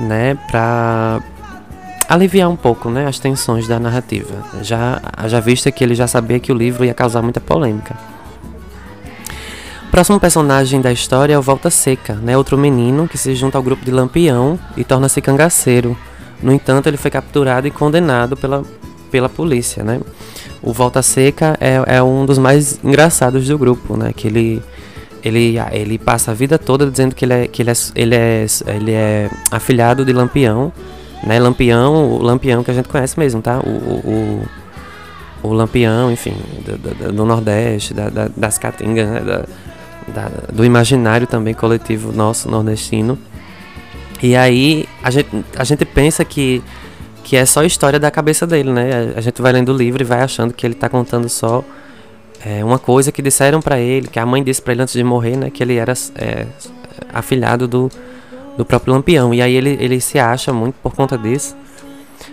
[0.00, 1.20] né, para
[2.08, 4.34] aliviar um pouco, né, as tensões da narrativa.
[4.62, 7.96] Já já vista que ele já sabia que o livro ia causar muita polêmica.
[9.86, 13.56] O próximo personagem da história é o Volta Seca, né, outro menino que se junta
[13.56, 15.96] ao grupo de Lampião e torna-se cangaceiro.
[16.42, 18.62] No entanto, ele foi capturado e condenado pela,
[19.10, 20.00] pela polícia, né?
[20.62, 24.12] O Volta Seca é, é um dos mais engraçados do grupo, né?
[24.14, 24.62] Que ele
[25.24, 28.46] ele, ele passa a vida toda dizendo que ele é, que ele é, ele é,
[28.66, 30.72] ele é afilhado de Lampião,
[31.24, 31.38] né?
[31.38, 33.58] Lampião, o Lampião que a gente conhece mesmo, tá?
[33.58, 34.42] O, o,
[35.42, 39.20] o, Lampião, enfim, do, do, Nordeste, da, da, das Caatingas, né?
[39.20, 39.44] Da,
[40.08, 43.18] da, do imaginário também coletivo nosso nordestino.
[44.22, 46.62] E aí a gente, a gente pensa que
[47.28, 49.12] que é só história da cabeça dele, né?
[49.14, 51.62] A gente vai lendo o livro e vai achando que ele tá contando só
[52.42, 55.04] é, uma coisa que disseram para ele, que a mãe disse para ele antes de
[55.04, 55.50] morrer, né?
[55.50, 56.46] Que ele era é,
[57.12, 57.90] afilhado do,
[58.56, 59.34] do próprio Lampião.
[59.34, 61.54] E aí ele, ele se acha muito por conta disso.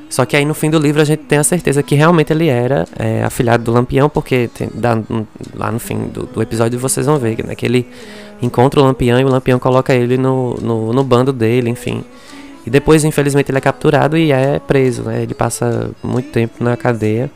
[0.09, 2.47] Só que aí no fim do livro a gente tem a certeza que realmente ele
[2.47, 4.97] era é, afilhado do Lampião, porque tem, dá,
[5.53, 7.85] lá no fim do, do, episódio vocês vão ver né, que ele
[8.41, 12.01] encontra o Lampião e o Lampião coloca ele no, no, no bando dele, enfim.
[12.65, 15.21] E depois, infelizmente, ele é capturado e é preso, né?
[15.21, 17.29] Ele passa muito tempo na cadeia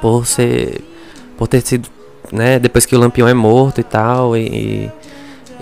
[0.00, 0.80] por ser.
[1.36, 1.88] por ter sido.
[2.32, 2.58] Né?
[2.58, 4.36] Depois que o Lampião é morto e tal.
[4.36, 4.90] E, e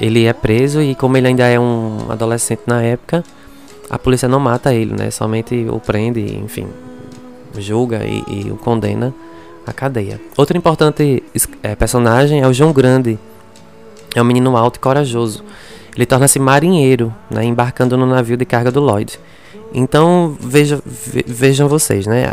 [0.01, 3.25] ele é preso e como ele ainda é um adolescente na época,
[3.91, 5.11] a polícia não mata ele, né?
[5.11, 6.67] Somente o prende, enfim,
[7.59, 9.13] julga e, e o condena
[9.67, 10.21] à cadeia.
[10.37, 11.23] Outro importante
[11.63, 13.19] é, personagem é o João Grande.
[14.15, 15.45] É um menino alto e corajoso
[15.95, 19.19] ele torna-se marinheiro, né, embarcando no navio de carga do Lloyd.
[19.75, 22.27] Então veja, vejam vocês, né,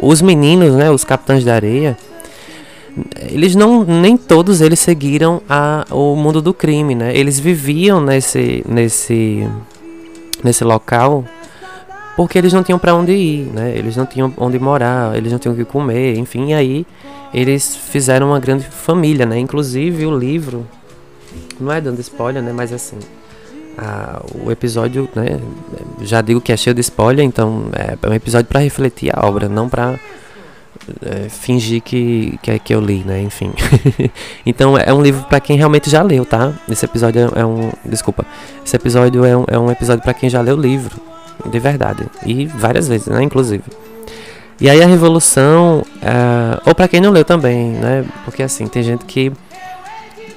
[0.00, 1.96] os meninos, né, os capitães da areia,
[3.30, 7.16] eles não nem todos eles seguiram a, o mundo do crime, né?
[7.16, 9.48] Eles viviam nesse nesse
[10.42, 11.24] nesse local
[12.16, 13.72] porque eles não tinham para onde ir, né?
[13.76, 16.84] Eles não tinham onde morar, eles não tinham o que comer, enfim, aí
[17.32, 19.38] eles fizeram uma grande família, né?
[19.38, 20.66] Inclusive o livro
[21.58, 22.52] não é dando spoiler, né?
[22.52, 22.98] Mas assim,
[23.76, 25.40] a, o episódio, né?
[26.02, 29.26] Já digo que é cheio de spoiler, então é, é um episódio para refletir a
[29.26, 29.98] obra, não para
[31.02, 33.20] é, fingir que, que, é que eu li, né?
[33.20, 33.52] Enfim.
[34.44, 36.52] então é um livro para quem realmente já leu, tá?
[36.68, 37.70] Esse episódio é um.
[37.84, 38.24] Desculpa.
[38.64, 41.00] Esse episódio é um, é um episódio para quem já leu o livro.
[41.46, 42.04] De verdade.
[42.24, 43.22] E várias vezes, né?
[43.22, 43.64] Inclusive.
[44.60, 45.84] E aí a Revolução.
[46.02, 48.04] É, ou para quem não leu também, né?
[48.24, 49.32] Porque assim, tem gente que.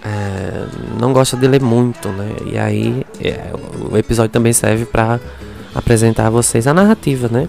[0.04, 0.66] É,
[1.00, 2.36] não gosta de ler muito, né?
[2.46, 3.52] E aí é,
[3.90, 5.20] o episódio também serve para
[5.74, 7.48] apresentar a vocês a narrativa, né?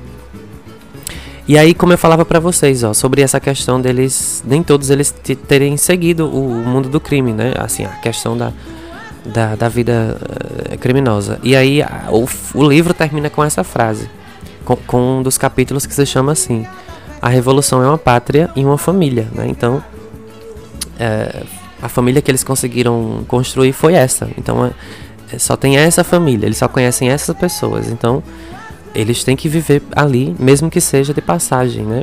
[1.46, 5.14] E aí, como eu falava para vocês, ó, sobre essa questão deles, nem todos eles
[5.46, 7.52] terem seguido o, mundo do crime, né?
[7.58, 8.50] Assim, a questão da,
[9.26, 11.38] da, da vida uh, criminosa.
[11.42, 14.08] E aí, a, o, o livro termina com essa frase,
[14.64, 16.66] com, com um dos capítulos que se chama assim:
[17.20, 19.46] A Revolução é uma pátria e uma família, né?
[19.46, 19.84] Então,
[20.98, 21.42] é,
[21.84, 24.26] a família que eles conseguiram construir foi essa.
[24.38, 24.72] Então,
[25.30, 27.90] é, só tem essa família, eles só conhecem essas pessoas.
[27.90, 28.22] Então,
[28.94, 32.02] eles têm que viver ali, mesmo que seja de passagem, né?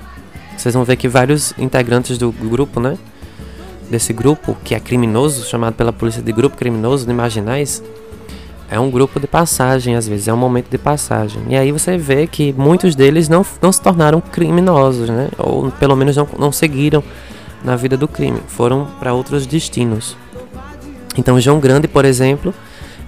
[0.56, 2.96] Vocês vão ver que vários integrantes do grupo, né?
[3.90, 7.82] Desse grupo, que é criminoso, chamado pela polícia de grupo criminoso de marginais,
[8.70, 11.42] é um grupo de passagem, às vezes, é um momento de passagem.
[11.50, 15.30] E aí você vê que muitos deles não, não se tornaram criminosos, né?
[15.40, 17.04] Ou pelo menos não, não seguiram
[17.64, 20.18] na vida do crime, foram para outros destinos.
[21.18, 22.54] Então, João Grande, por exemplo,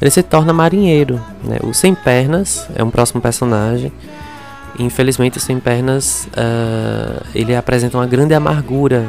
[0.01, 1.21] ele se torna marinheiro.
[1.43, 1.59] Né?
[1.63, 3.91] O Sem Pernas é um próximo personagem.
[4.77, 9.07] Infelizmente, o Sem Pernas uh, ele apresenta uma grande amargura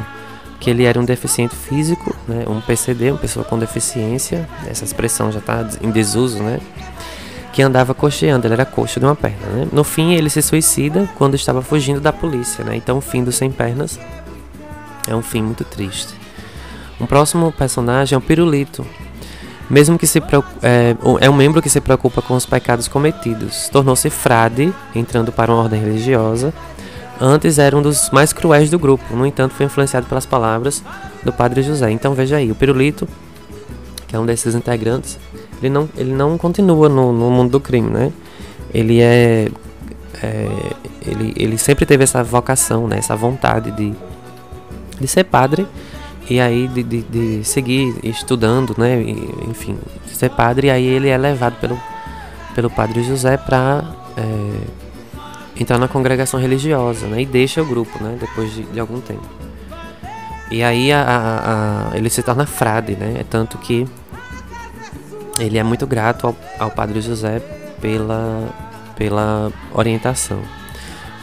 [0.59, 2.45] que ele era um deficiente físico, né?
[2.47, 4.47] um PCD, uma pessoa com deficiência.
[4.69, 6.59] Essa expressão já está em desuso, né?
[7.51, 9.47] Que andava cocheando, ele era coxa de uma perna.
[9.53, 9.67] Né?
[9.71, 12.63] No fim, ele se suicida quando estava fugindo da polícia.
[12.63, 12.75] Né?
[12.75, 13.99] Então, o fim do Sem Pernas
[15.07, 16.13] é um fim muito triste.
[16.99, 18.85] Um próximo personagem é o Pirulito,
[19.69, 20.19] mesmo que se
[20.61, 23.69] é, é um membro que se preocupa com os pecados cometidos.
[23.69, 26.53] Tornou-se frade, entrando para uma ordem religiosa.
[27.19, 30.83] Antes era um dos mais cruéis do grupo, no entanto foi influenciado pelas palavras
[31.23, 31.89] do padre José.
[31.91, 33.07] Então veja aí, o Pirulito,
[34.07, 35.17] que é um desses integrantes,
[35.61, 38.11] ele não, ele não continua no, no mundo do crime, né?
[38.73, 39.49] Ele é,
[40.21, 40.47] é,
[41.05, 42.97] ele, ele sempre teve essa vocação, né?
[42.97, 43.93] essa vontade de,
[44.99, 45.67] de ser padre
[46.29, 49.01] e aí de, de, de, seguir estudando, né?
[49.01, 49.77] E, enfim,
[50.07, 50.67] ser padre.
[50.67, 51.79] E aí ele é levado pelo,
[52.53, 53.83] pelo padre José para
[54.17, 57.21] é, entrar na congregação religiosa, né?
[57.21, 58.17] E deixa o grupo, né?
[58.19, 59.25] Depois de, de algum tempo.
[60.49, 63.17] E aí a, a, a, ele se torna frade, né?
[63.19, 63.87] É tanto que
[65.39, 67.39] ele é muito grato ao, ao padre José
[67.81, 68.49] pela,
[68.95, 70.39] pela orientação.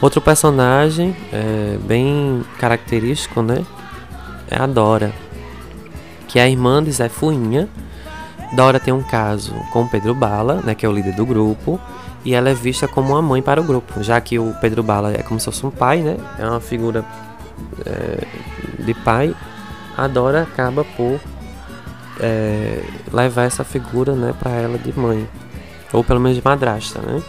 [0.01, 3.65] Outro personagem é, bem característico, né?
[4.53, 5.11] é a Dora,
[6.27, 7.67] que é a irmã de Zé Fuinha.
[8.55, 11.79] Dora tem um caso com Pedro Bala, né, que é o líder do grupo,
[12.23, 15.11] e ela é vista como uma mãe para o grupo, já que o Pedro Bala
[15.11, 17.03] é como se fosse um pai, né, é uma figura
[17.83, 18.27] é,
[18.83, 19.35] de pai.
[19.97, 21.19] A Dora acaba por
[22.19, 25.27] é, levar essa figura, né, para ela de mãe,
[25.91, 27.23] ou pelo menos de madrasta, né.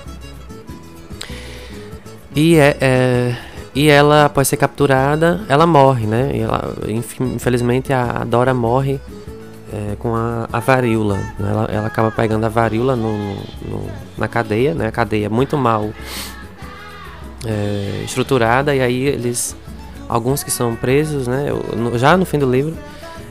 [2.35, 3.37] E é, é
[3.75, 6.31] e ela, após ser capturada, ela morre, né?
[6.33, 9.01] E ela, infelizmente, a Dora morre
[9.73, 11.17] é, com a, a varíola.
[11.17, 11.51] Né?
[11.51, 14.87] Ela, ela, acaba pegando a varíola no, no, na cadeia, né?
[14.87, 15.91] A cadeia muito mal
[17.45, 19.57] é, estruturada e aí eles,
[20.09, 21.47] alguns que são presos, né?
[21.97, 22.77] Já no fim do livro,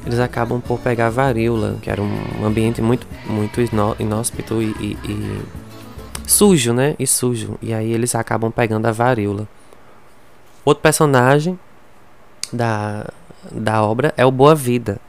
[0.05, 3.61] eles acabam por pegar a varíola, que era um ambiente muito, muito
[3.97, 5.41] inóspito e, e, e
[6.25, 6.95] sujo, né?
[6.99, 7.57] E sujo.
[7.61, 9.47] E aí eles acabam pegando a varíola.
[10.65, 11.59] Outro personagem
[12.51, 13.05] da,
[13.51, 14.99] da obra é o Boa Vida,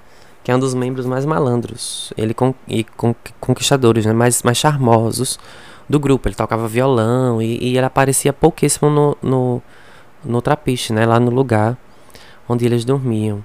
[0.43, 4.59] que é um dos membros mais malandros ele con, e con, conquistadores, né, mais, mais
[4.59, 5.39] charmosos
[5.89, 6.29] do grupo.
[6.29, 9.63] Ele tocava violão e, e ele aparecia pouquíssimo no, no,
[10.25, 11.77] no trapiche, né, lá no lugar
[12.49, 13.45] onde eles dormiam.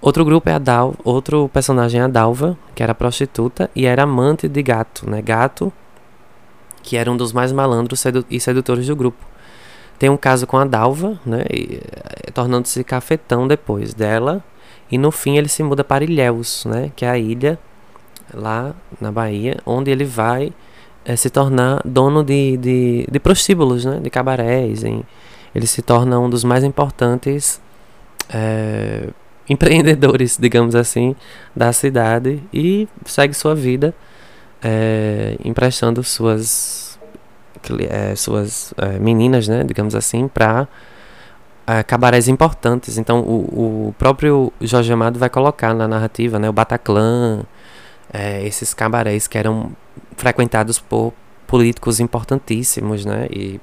[0.00, 4.04] Outro grupo é a Dal, outro personagem é a Dalva, que era prostituta e era
[4.04, 5.20] amante de Gato, né?
[5.20, 5.70] Gato,
[6.82, 9.24] que era um dos mais malandros sedu e sedutores do grupo.
[9.98, 11.44] Tem um caso com a Dalva, né?
[11.50, 14.42] Eh, tornando-se cafetão depois dela.
[14.90, 16.90] E no fim ele se muda para Ilhéus, né?
[16.96, 17.58] Que é a ilha
[18.32, 20.52] lá na Bahia, onde ele vai
[21.04, 24.00] é, se tornar dono de, de, de prostíbulos, né?
[24.00, 24.82] De cabarés.
[24.82, 27.60] Ele se torna um dos mais importantes
[28.32, 29.08] é,
[29.48, 31.14] empreendedores, digamos assim,
[31.54, 33.94] da cidade e segue sua vida
[34.62, 36.98] é, emprestando suas
[37.88, 40.66] é, suas é, meninas, né, digamos assim, para
[41.66, 42.98] é, cabarés importantes.
[42.98, 47.44] Então, o, o próprio Jorge Amado vai colocar na narrativa, né, o Bataclan,
[48.12, 49.72] é, esses cabarés que eram
[50.16, 51.12] frequentados por
[51.46, 53.60] políticos importantíssimos, né, e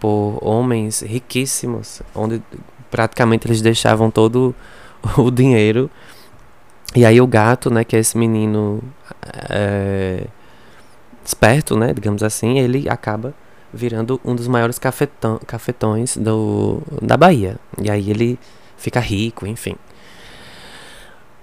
[0.00, 2.42] por homens riquíssimos, onde
[2.90, 4.54] praticamente eles deixavam todo
[5.16, 5.90] o dinheiro.
[6.94, 8.82] E aí o gato, né, que é esse menino
[9.48, 10.26] é,
[11.24, 13.34] esperto, né, digamos assim, ele acaba
[13.72, 17.56] virando um dos maiores cafetão, cafetões do, da Bahia.
[17.80, 18.38] E aí ele
[18.76, 19.74] fica rico, enfim.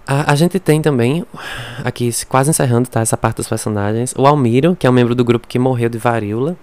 [0.05, 1.25] A, a, gente tem também,
[1.83, 5.25] aqui quase encerrando tá, essa parte dos personagens, o Almiro, que é um membro do
[5.25, 6.55] grupo que morreu de varíola.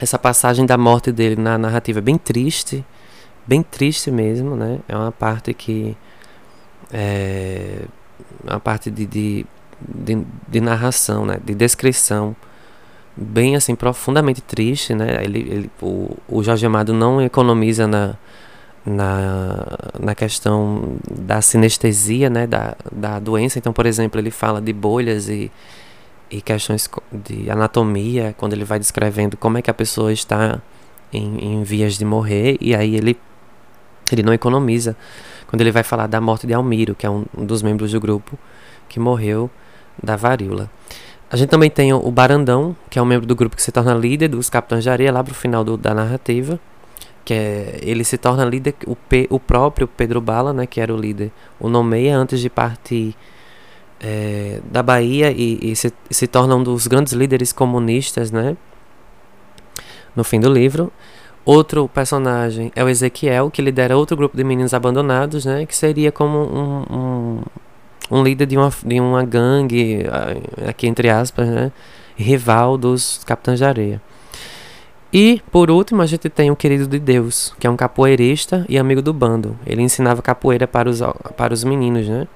[0.00, 2.84] Essa passagem da morte dele na narrativa é bem triste,
[3.46, 4.78] bem triste mesmo, né?
[4.86, 5.96] É uma parte que.
[6.92, 7.82] É
[8.48, 9.46] uma parte de, de,
[9.80, 11.38] de, de narração, né?
[11.44, 12.34] De descrição
[13.16, 15.24] bem assim profundamente triste, né?
[15.24, 18.14] Ele, ele o, o Jorge Amado não economiza na,
[18.86, 19.66] na,
[19.98, 23.58] na questão da sinestesia, né, da, da doença.
[23.58, 25.50] Então, por exemplo, ele fala de bolhas e,
[26.30, 30.60] e questões de anatomia, quando ele vai descrevendo como é que a pessoa está
[31.12, 33.18] em, em vias de morrer, e aí ele,
[34.12, 34.96] ele não economiza.
[35.46, 38.38] Quando ele vai falar da morte de Almiro, que é um, dos membros do grupo
[38.88, 39.50] que morreu
[40.02, 40.70] da varíola.
[41.30, 43.94] A gente também tem o Barandão, que é um membro do grupo que se torna
[43.94, 46.60] líder dos Capitães de Areia, lá pro final do, da narrativa
[47.26, 48.96] que é, ele se torna líder, o,
[49.30, 53.16] o próprio Pedro Bala, né, que era o líder, o nomeia antes de partir
[53.98, 58.56] é, da Bahia e, e se, se, torna um dos grandes líderes comunistas, né,
[60.14, 60.92] no fim do livro.
[61.46, 66.10] Outro personagem é o Ezequiel, que lidera outro grupo de meninos abandonados, né, que seria
[66.10, 67.40] como um, um,
[68.10, 70.04] um líder de uma, de uma gangue,
[70.68, 71.70] aqui entre aspas, né,
[72.16, 74.02] rival dos Capitães de Areia.
[75.12, 78.76] E, por último, a gente tem o querido de Deus, que é um capoeirista e
[78.76, 79.56] amigo do bando.
[79.64, 81.00] Ele ensinava capoeira para os,
[81.36, 82.26] para os meninos, né?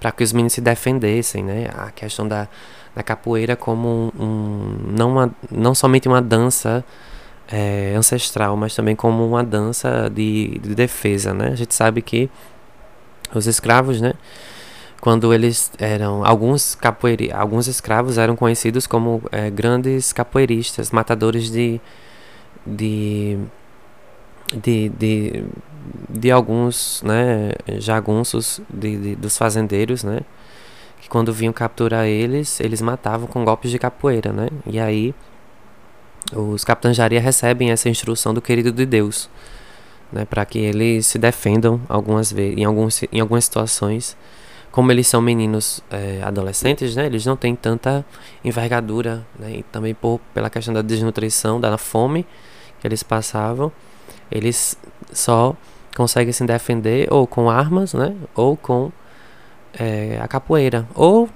[0.00, 1.70] Para que os meninos se defendessem, né?
[1.72, 2.48] A questão da,
[2.94, 6.84] da capoeira como um, um não, uma, não somente uma dança
[7.48, 11.48] é, ancestral, mas também como uma dança de, de defesa, né?
[11.48, 12.30] A gente sabe que
[13.34, 14.14] os escravos, né?
[15.00, 21.80] quando eles eram alguns capoeira, alguns escravos eram conhecidos como é, grandes capoeiristas, matadores de
[22.66, 23.38] de,
[24.52, 25.44] de, de,
[26.08, 30.20] de alguns né, jagunços de, de, dos fazendeiros, né?
[31.00, 34.48] Que quando vinham capturar eles, eles matavam com golpes de capoeira, né?
[34.66, 35.14] E aí
[36.34, 39.28] os capitães de areia recebem essa instrução do querido de Deus,
[40.12, 40.24] né?
[40.24, 44.16] Para que eles se defendam algumas vezes, em, alguns, em algumas situações
[44.72, 48.04] como eles são meninos é, adolescentes, né, eles não têm tanta
[48.44, 52.26] envergadura, né, e também por, pela questão da desnutrição, da fome,
[52.78, 53.72] que eles passavam,
[54.30, 54.76] eles
[55.10, 55.56] só
[55.96, 58.14] conseguem se defender ou com armas, né?
[58.34, 58.92] Ou com
[59.78, 61.28] é, a capoeira, ou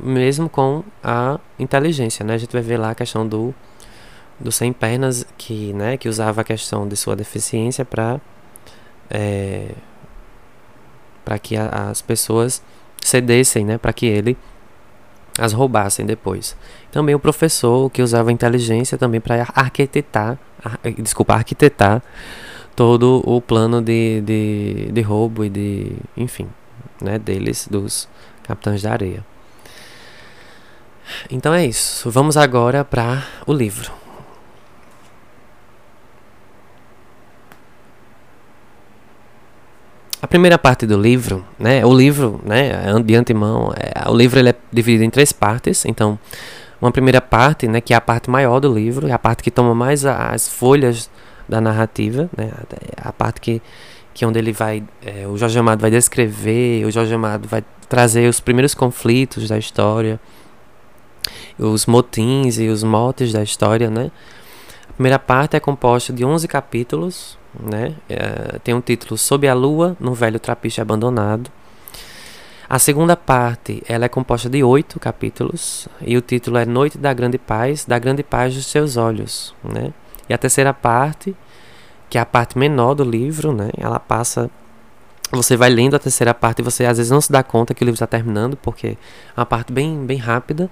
[0.00, 2.34] mesmo com a inteligência, né?
[2.34, 3.54] A gente vai ver lá a questão do
[4.40, 8.20] do sem pernas que, né, que usava a questão de sua deficiência para
[9.10, 9.70] é,
[11.24, 12.62] para que a, as pessoas
[13.02, 14.36] cedessem, né, para que ele
[15.38, 16.56] as roubassem depois.
[16.90, 20.38] Também o professor que usava inteligência também para arquitetar
[20.98, 22.02] desculpa, arquitetar
[22.74, 26.48] todo o plano de, de, de roubo e de, enfim,
[27.00, 28.08] né, deles, dos
[28.42, 29.24] capitães da areia.
[31.30, 32.10] Então é isso.
[32.10, 33.90] Vamos agora para o livro.
[40.20, 42.72] A primeira parte do livro, né, o livro, né,
[43.04, 45.84] de antemão, é, o livro ele é dividido em três partes.
[45.84, 46.18] Então,
[46.80, 49.50] uma primeira parte, né, que é a parte maior do livro, é a parte que
[49.50, 51.08] toma mais as folhas
[51.48, 52.50] da narrativa, né,
[52.96, 53.62] a parte que,
[54.12, 57.64] que é onde ele vai, é, o Jorge Amado vai descrever, o Jorge Amado vai
[57.88, 60.18] trazer os primeiros conflitos da história,
[61.56, 64.10] os motins e os motes da história, né.
[64.98, 69.96] Primeira parte é composta de 11 capítulos, né, é, tem um título Sob a Lua,
[70.00, 71.52] no Velho Trapiche Abandonado,
[72.68, 77.14] a segunda parte ela é composta de oito capítulos e o título é Noite da
[77.14, 79.92] Grande Paz, da Grande Paz dos Seus Olhos, né?
[80.28, 81.32] E a terceira parte,
[82.10, 83.70] que é a parte menor do livro, né?
[83.78, 84.50] Ela passa
[85.30, 87.84] você vai lendo a terceira parte e você às vezes não se dá conta que
[87.84, 90.68] o livro está terminando, porque é uma parte bem, bem rápida.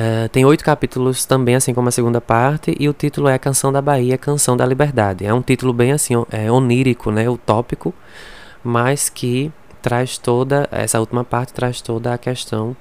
[0.00, 3.70] Uh, tem oito capítulos também, assim como a segunda parte, e o título é Canção
[3.70, 5.26] da Bahia, Canção da Liberdade.
[5.26, 7.92] É um título bem assim, é, onírico, né, utópico,
[8.64, 12.74] mas que traz toda, essa última parte traz toda a questão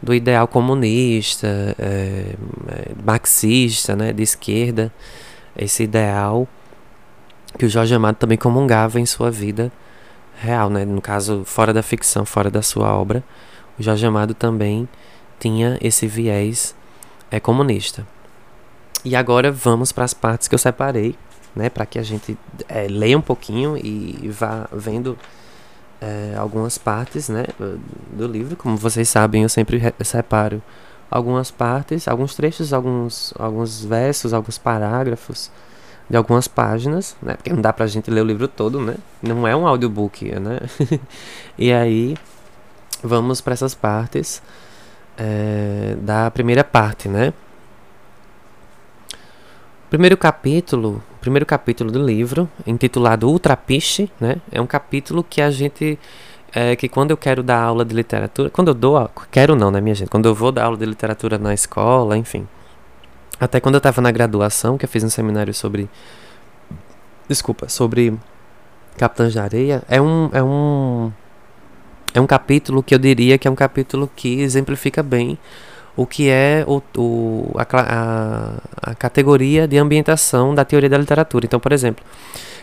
[0.00, 2.36] do ideal comunista, é,
[3.04, 4.92] marxista, né, de esquerda,
[5.56, 6.46] esse ideal
[7.58, 9.72] que o Jorge Amado também comungava em sua vida
[10.40, 13.24] real, né, no caso fora da ficção, fora da sua obra,
[13.76, 14.88] o Jorge Amado também
[15.40, 16.74] tinha esse viés
[17.30, 18.06] é, comunista.
[19.04, 21.16] E agora vamos para as partes que eu separei
[21.54, 22.38] né, para que a gente
[22.68, 25.18] é, leia um pouquinho e vá vendo
[26.00, 27.44] é, algumas partes, né,
[28.12, 28.56] do livro.
[28.56, 30.62] Como vocês sabem, eu sempre separo
[31.10, 35.50] algumas partes, alguns trechos, alguns, alguns versos, alguns parágrafos
[36.08, 37.34] de algumas páginas, né?
[37.34, 38.96] Porque não dá pra gente ler o livro todo, né?
[39.22, 40.58] Não é um audiobook, né?
[41.56, 42.16] e aí
[43.02, 44.42] vamos para essas partes
[45.20, 47.34] é, da primeira parte, né?
[49.90, 54.36] Primeiro capítulo, primeiro capítulo do livro, intitulado Ultrapiche, né?
[54.50, 55.98] É um capítulo que a gente
[56.52, 59.80] é que quando eu quero dar aula de literatura, quando eu dou, quero não, né,
[59.80, 60.08] minha gente?
[60.08, 62.48] Quando eu vou dar aula de literatura na escola, enfim,
[63.38, 65.88] até quando eu estava na graduação, que eu fiz um seminário sobre.
[67.28, 68.18] Desculpa, sobre
[68.98, 71.12] Capitães de Areia, é um, é um.
[72.12, 75.38] É um capítulo que eu diria que é um capítulo que exemplifica bem
[75.96, 81.44] o que é o, o, a, a, a categoria de ambientação da teoria da literatura.
[81.44, 82.04] Então, por exemplo,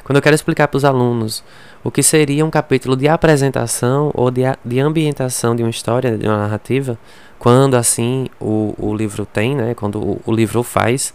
[0.03, 1.43] quando eu quero explicar para os alunos
[1.83, 6.27] o que seria um capítulo de apresentação ou de, de ambientação de uma história, de
[6.27, 6.97] uma narrativa,
[7.37, 11.13] quando assim o, o livro tem, né, quando o, o livro faz,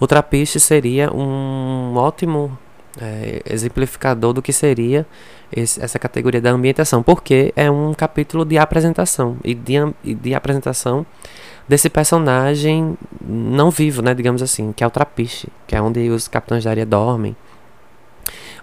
[0.00, 2.58] o trapiche seria um ótimo
[3.00, 5.06] é, exemplificador do que seria
[5.52, 11.06] esse, essa categoria da ambientação, porque é um capítulo de apresentação e de, de apresentação
[11.68, 16.28] desse personagem não vivo, né, digamos assim, que é o trapiche, que é onde os
[16.28, 17.36] capitães da área dormem,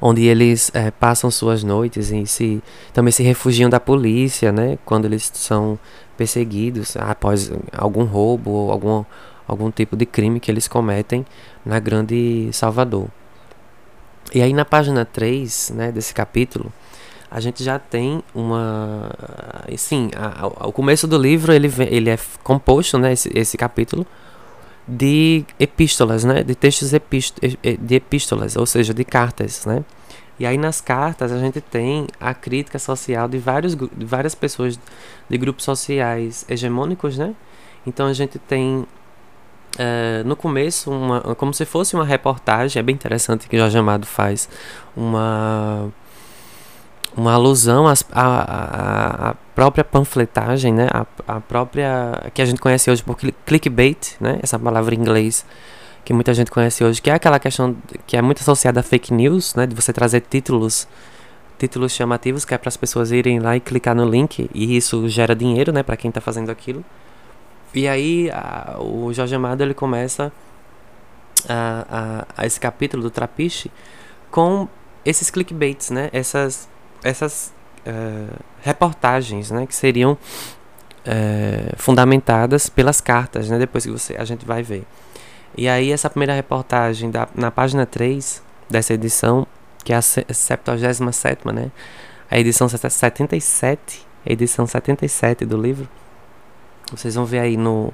[0.01, 2.63] onde eles é, passam suas noites e se
[2.93, 5.77] também se refugiam da polícia, né, quando eles são
[6.17, 9.05] perseguidos após algum roubo ou algum,
[9.47, 11.25] algum tipo de crime que eles cometem
[11.65, 13.07] na Grande Salvador.
[14.33, 16.71] E aí na página 3 né, desse capítulo,
[17.31, 19.11] a gente já tem uma.
[19.77, 20.09] Sim,
[20.61, 24.05] o começo do livro ele, ele é composto, né, esse, esse capítulo,
[24.87, 27.35] de epístolas, né, de textos epíst
[27.79, 29.65] de epístolas, ou seja, de cartas.
[29.65, 29.83] Né?
[30.39, 34.79] E aí nas cartas a gente tem a crítica social de, vários, de várias pessoas
[35.29, 37.35] de grupos sociais hegemônicos, né?
[37.85, 38.85] Então a gente tem
[39.79, 43.77] uh, no começo uma, como se fosse uma reportagem, é bem interessante que o Jorge
[43.77, 44.49] Amado faz
[44.95, 45.89] uma
[47.17, 50.87] uma alusão à, própria panfletagem, né?
[51.27, 54.39] A própria que a gente conhece hoje por clickbait, né?
[54.41, 55.45] Essa palavra em inglês
[56.05, 57.75] que muita gente conhece hoje, que é aquela questão
[58.07, 60.87] que é muito associada a fake news, né, de você trazer títulos
[61.59, 65.07] títulos chamativos que é para as pessoas irem lá e clicar no link e isso
[65.09, 66.83] gera dinheiro, né, para quem está fazendo aquilo.
[67.73, 70.31] E aí a, o Jorge Amado ele começa
[71.47, 73.71] a, a, a, esse capítulo do Trapiche
[74.31, 74.67] com
[75.05, 76.67] esses clickbaits, né, essas
[77.01, 77.53] essas
[77.87, 80.17] uh, reportagens, né, que seriam uh,
[81.77, 84.85] fundamentadas pelas cartas, né, depois que você a gente vai ver.
[85.55, 89.47] E aí essa primeira reportagem da, na página 3 dessa edição,
[89.83, 91.71] que é a 77 né?
[92.29, 95.89] A edição 77, a edição 77 do livro.
[96.95, 97.93] Vocês vão ver aí no,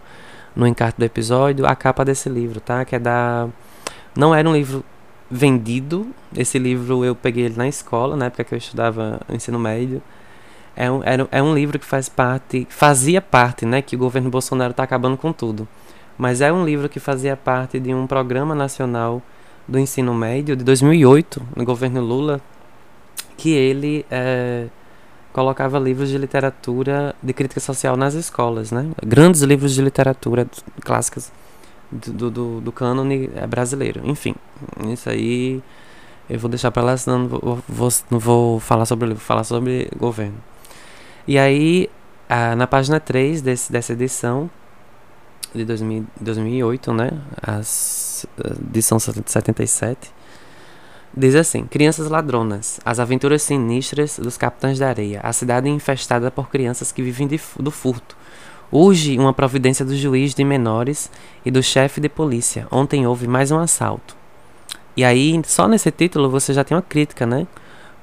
[0.56, 2.86] no encarte do episódio a capa desse livro, tá?
[2.86, 3.48] Que é da...
[4.16, 4.84] Não era um livro
[5.30, 6.08] vendido.
[6.36, 10.02] Esse livro eu peguei ele na escola, na época que eu estudava ensino médio.
[10.76, 13.82] É um, era, é um livro que faz parte, fazia parte, né?
[13.82, 15.68] Que o governo Bolsonaro está acabando com tudo
[16.18, 19.22] mas é um livro que fazia parte de um programa nacional
[19.68, 22.40] do ensino médio de 2008, no governo Lula,
[23.36, 24.68] que ele é,
[25.36, 28.90] colocava livros de literatura de crítica social nas escolas, né?
[29.06, 30.48] Grandes livros de literatura
[30.80, 31.30] clássicas
[31.92, 34.00] do, do, do cânone é, brasileiro.
[34.06, 34.34] Enfim,
[34.94, 35.62] isso aí
[36.30, 39.20] eu vou deixar para lá, senão não vou, vou, não vou falar sobre o livro,
[39.20, 40.38] vou falar sobre governo.
[41.28, 41.90] E aí,
[42.56, 44.50] na página 3 desse, dessa edição,
[45.54, 47.12] de 2000, 2008, né?
[47.42, 48.26] As,
[48.70, 50.14] edição 77.
[51.16, 56.50] Diz assim: Crianças ladronas, as aventuras sinistras dos capitães da areia, a cidade infestada por
[56.50, 58.18] crianças que vivem de, do furto.
[58.72, 61.10] Urge uma providência do juiz de menores
[61.46, 62.68] e do chefe de polícia.
[62.72, 64.16] Ontem houve mais um assalto.
[64.98, 67.48] E aí, só nesse título você já tem uma crítica, né?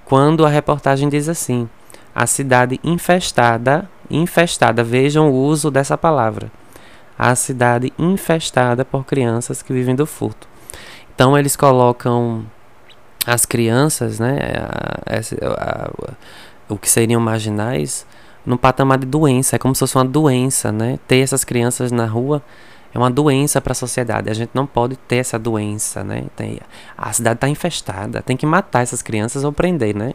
[0.04, 1.68] Quando a reportagem diz assim:
[2.14, 6.50] a cidade infestada, infestada, vejam o uso dessa palavra
[7.18, 10.48] a cidade infestada por crianças que vivem do furto.
[11.14, 12.44] Então eles colocam
[13.26, 14.38] as crianças, né,
[15.06, 15.20] a,
[15.54, 15.90] a,
[16.68, 18.06] o que seriam marginais,
[18.44, 19.56] no patamar de doença.
[19.56, 20.98] É como se fosse uma doença, né?
[21.06, 22.42] Ter essas crianças na rua
[22.94, 24.28] é uma doença para a sociedade.
[24.28, 26.24] A gente não pode ter essa doença, né?
[26.36, 26.58] Tem,
[26.96, 30.12] a cidade está infestada, tem que matar essas crianças ou prender, né?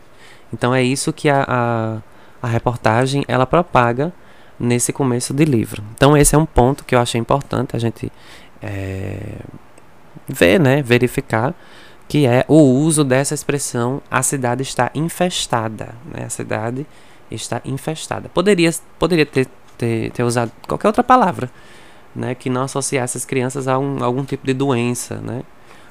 [0.54, 1.98] Então é isso que a, a,
[2.42, 4.14] a reportagem ela propaga
[4.60, 5.84] nesse começo de livro.
[5.94, 8.12] Então esse é um ponto que eu achei importante a gente
[8.62, 9.38] é,
[10.28, 11.54] ver, né, verificar
[12.08, 16.26] que é o uso dessa expressão a cidade está infestada, né?
[16.26, 16.88] A cidade
[17.30, 18.30] está infestada.
[18.30, 19.48] Poderia, poderia ter,
[19.78, 21.52] ter, ter usado qualquer outra palavra,
[22.16, 22.34] né?
[22.34, 25.44] Que não associasse as crianças a, um, algum tipo de doença, né?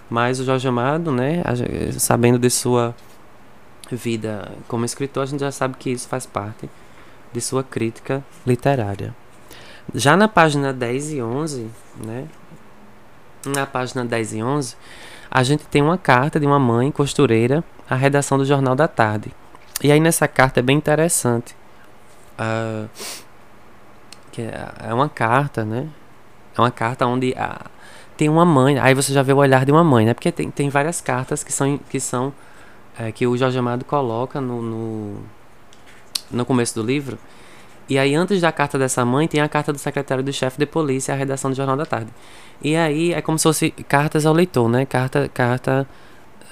[0.09, 1.43] Mas o Jorge Amado, né?
[1.99, 2.95] Sabendo de sua
[3.91, 6.69] vida como escritor, a gente já sabe que isso faz parte
[7.33, 9.15] de sua crítica literária.
[9.95, 11.67] Já na página 10 e 11,
[12.03, 12.27] né?
[13.45, 14.77] Na página 10 e 11,
[15.31, 19.33] a gente tem uma carta de uma mãe costureira à redação do Jornal da Tarde.
[19.83, 21.55] E aí nessa carta é bem interessante.
[22.39, 22.89] Uh,
[24.33, 25.89] que é, é uma carta, né?
[26.57, 27.71] É uma carta onde uh,
[28.17, 28.79] tem uma mãe.
[28.79, 30.15] Aí você já vê o olhar de uma mãe, né?
[30.15, 32.33] Porque tem, tem várias cartas que são que são
[32.99, 35.21] é, que o Jorge Amado coloca no, no,
[36.31, 37.19] no começo do livro.
[37.89, 40.67] E aí, antes da carta dessa mãe, tem a carta do secretário do chefe de
[40.67, 42.11] polícia à redação do Jornal da Tarde.
[42.63, 44.85] E aí é como se fosse cartas ao leitor, né?
[44.85, 45.87] Carta, carta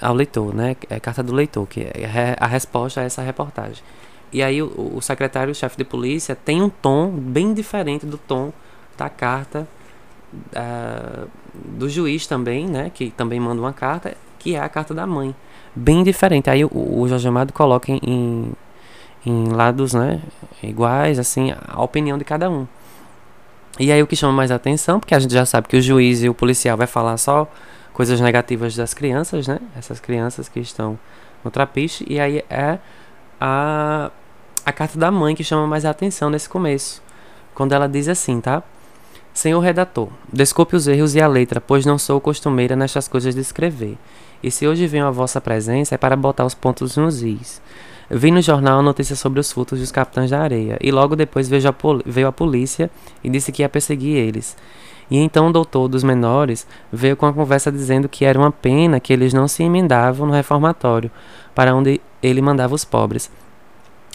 [0.00, 0.76] ao leitor, né?
[0.88, 3.82] É carta do leitor, que é a resposta a essa reportagem.
[4.32, 8.18] E aí o, o secretário o chefe de polícia tem um tom bem diferente do
[8.18, 8.52] tom
[8.96, 9.66] da carta
[10.34, 12.90] uh, do juiz também, né?
[12.92, 15.34] Que também manda uma carta, que é a carta da mãe.
[15.74, 16.50] Bem diferente.
[16.50, 18.52] Aí o, o Jorge Amado coloca em,
[19.26, 20.20] em lados né,
[20.62, 22.66] iguais, assim, a opinião de cada um.
[23.78, 26.22] E aí o que chama mais atenção, porque a gente já sabe que o juiz
[26.22, 27.50] e o policial vai falar só
[27.92, 29.58] coisas negativas das crianças, né?
[29.76, 30.98] Essas crianças que estão
[31.42, 32.04] no trapiche.
[32.08, 32.78] E aí é
[33.40, 34.10] a,
[34.64, 37.02] a carta da mãe que chama mais atenção nesse começo.
[37.54, 38.62] Quando ela diz assim, tá?
[39.32, 43.40] Senhor redator, desculpe os erros e a letra, pois não sou costumeira nestas coisas de
[43.40, 43.98] escrever.
[44.40, 47.60] E se hoje venho à vossa presença é para botar os pontos nos is.
[48.10, 51.48] Vi no jornal a notícia sobre os furtos dos capitães da areia, e logo depois
[51.48, 51.74] veio a,
[52.04, 52.90] veio a polícia
[53.22, 54.56] e disse que ia perseguir eles.
[55.10, 59.00] E então o doutor dos menores veio com a conversa dizendo que era uma pena
[59.00, 61.10] que eles não se emendavam no reformatório,
[61.54, 63.30] para onde ele mandava os pobres.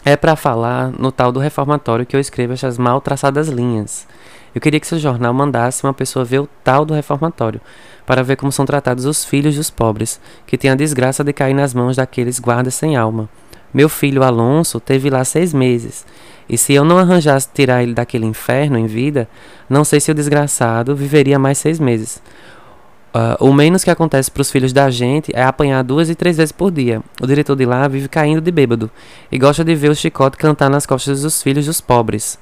[0.04, 4.06] É para falar no tal do reformatório que eu escrevo estas mal traçadas linhas.
[4.54, 7.60] Eu queria que seu jornal mandasse uma pessoa ver o tal do reformatório,
[8.06, 11.54] para ver como são tratados os filhos dos pobres, que têm a desgraça de cair
[11.54, 13.28] nas mãos daqueles guardas sem alma.
[13.72, 16.04] Meu filho Alonso teve lá seis meses,
[16.48, 19.28] e se eu não arranjasse tirar ele daquele inferno em vida,
[19.68, 22.20] não sei se o desgraçado viveria mais seis meses.
[23.14, 26.36] Uh, o menos que acontece para os filhos da gente é apanhar duas e três
[26.36, 27.02] vezes por dia.
[27.20, 28.90] O diretor de lá vive caindo de bêbado
[29.30, 32.38] e gosta de ver o chicote cantar nas costas dos filhos dos pobres.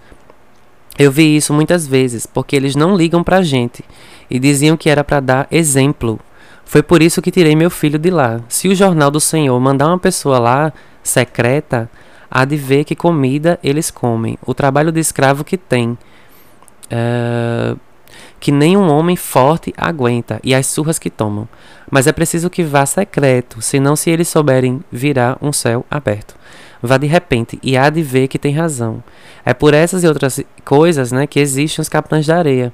[0.99, 3.85] Eu vi isso muitas vezes, porque eles não ligam pra gente
[4.31, 6.19] e diziam que era para dar exemplo.
[6.65, 8.41] Foi por isso que tirei meu filho de lá.
[8.49, 10.73] Se o jornal do Senhor mandar uma pessoa lá,
[11.09, 11.91] secreta,
[12.31, 15.99] há de ver que comida eles comem, o trabalho de escravo que tem,
[16.93, 17.79] uh,
[18.39, 21.49] que nem um homem forte aguenta, e as surras que tomam.
[21.91, 26.37] Mas é preciso que vá secreto, senão se eles souberem, virá um céu aberto.
[26.83, 29.03] Vá de repente, e há de ver que tem razão.
[29.45, 32.73] É por essas e outras coisas né, que existem os capitães da areia.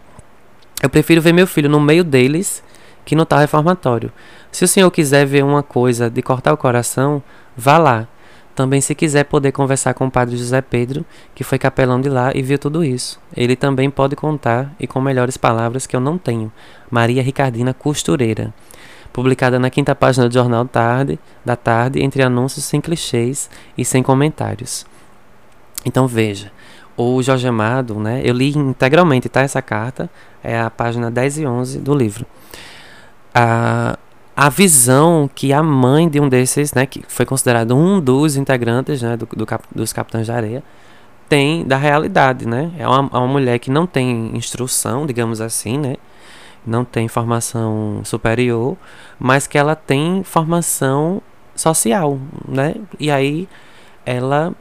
[0.82, 2.62] Eu prefiro ver meu filho no meio deles
[3.04, 4.12] que no tal reformatório.
[4.50, 7.22] Se o senhor quiser ver uma coisa de cortar o coração,
[7.56, 8.08] vá lá.
[8.54, 12.30] Também, se quiser poder conversar com o padre José Pedro, que foi capelão de lá
[12.34, 13.20] e viu tudo isso.
[13.36, 16.52] Ele também pode contar, e com melhores palavras que eu não tenho.
[16.88, 18.54] Maria Ricardina Costureira.
[19.12, 24.02] Publicada na quinta página do Jornal Tarde, da Tarde, entre anúncios sem clichês e sem
[24.02, 24.86] comentários.
[25.84, 26.50] Então veja,
[26.96, 30.08] o Jorge Amado, né, eu li integralmente tá, essa carta,
[30.42, 32.24] é a página 10 e 11 do livro.
[33.34, 33.98] A,
[34.36, 39.00] a visão que a mãe de um desses, né, que foi considerado um dos integrantes
[39.00, 40.62] né, do, do cap, dos Capitães da Areia,
[41.28, 42.70] tem da realidade, né?
[42.78, 45.96] É uma, é uma mulher que não tem instrução, digamos assim, né?
[46.66, 48.76] Não tem formação superior,
[49.18, 51.22] mas que ela tem formação
[51.56, 52.74] social, né?
[53.00, 53.48] E aí
[54.04, 54.52] ela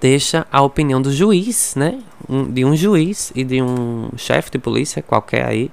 [0.00, 2.00] deixa a opinião do juiz, né?
[2.28, 5.70] Um, de um juiz e de um chefe de polícia qualquer aí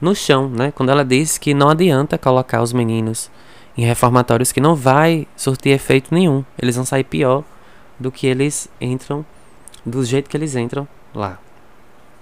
[0.00, 0.72] no chão, né?
[0.72, 3.30] Quando ela diz que não adianta colocar os meninos
[3.76, 6.44] em reformatórios que não vai surtir efeito nenhum.
[6.58, 7.42] Eles vão sair pior
[7.98, 9.24] do que eles entram,
[9.84, 11.38] do jeito que eles entram lá.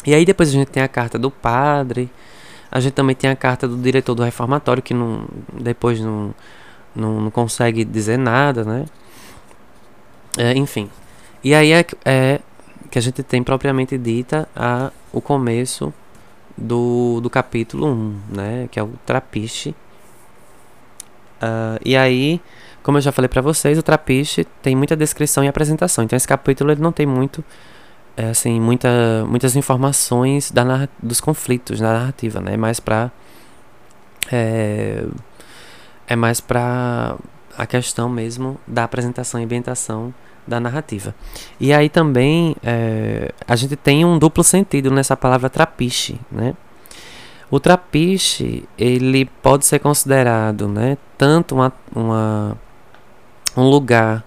[0.04, 2.10] E aí depois a gente tem a carta do padre,
[2.70, 6.34] a gente também tem a carta do diretor do reformatório que não, depois não,
[6.94, 8.86] não, não consegue dizer nada, né?
[10.38, 10.90] É, enfim.
[11.44, 12.40] E aí é, é
[12.90, 15.92] que a gente tem propriamente dita a, o começo
[16.56, 18.68] do, do capítulo 1, né?
[18.70, 19.70] Que é o trapiche.
[21.40, 22.40] Uh, e aí,
[22.82, 26.04] como eu já falei para vocês, o trapiche tem muita descrição e apresentação.
[26.04, 27.44] Então esse capítulo ele não tem muito,
[28.16, 28.88] é, assim, muita,
[29.26, 32.56] muitas informações da dos conflitos na narrativa, né?
[32.56, 33.10] Mais para
[34.30, 35.04] é,
[36.06, 37.16] é mais para
[37.56, 40.14] a questão mesmo da apresentação e ambientação
[40.46, 41.14] da narrativa.
[41.60, 46.54] E aí também é, a gente tem um duplo sentido nessa palavra trapiche, né?
[47.50, 52.56] O trapiche, ele pode ser considerado, né, tanto uma, uma,
[53.54, 54.24] um lugar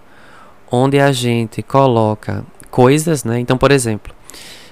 [0.70, 3.40] onde a gente coloca coisas, né?
[3.40, 4.14] Então, por exemplo,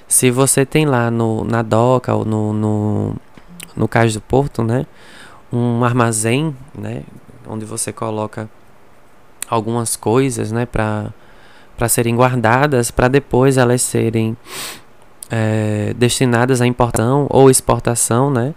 [0.07, 3.15] se você tem lá no, na doca ou no, no,
[3.75, 4.85] no cais do porto, né,
[5.51, 7.03] um armazém, né,
[7.45, 8.49] onde você coloca
[9.49, 11.13] algumas coisas, né, para
[11.77, 14.35] para serem guardadas, para depois elas serem
[15.29, 18.53] é, destinadas à importação ou exportação, né,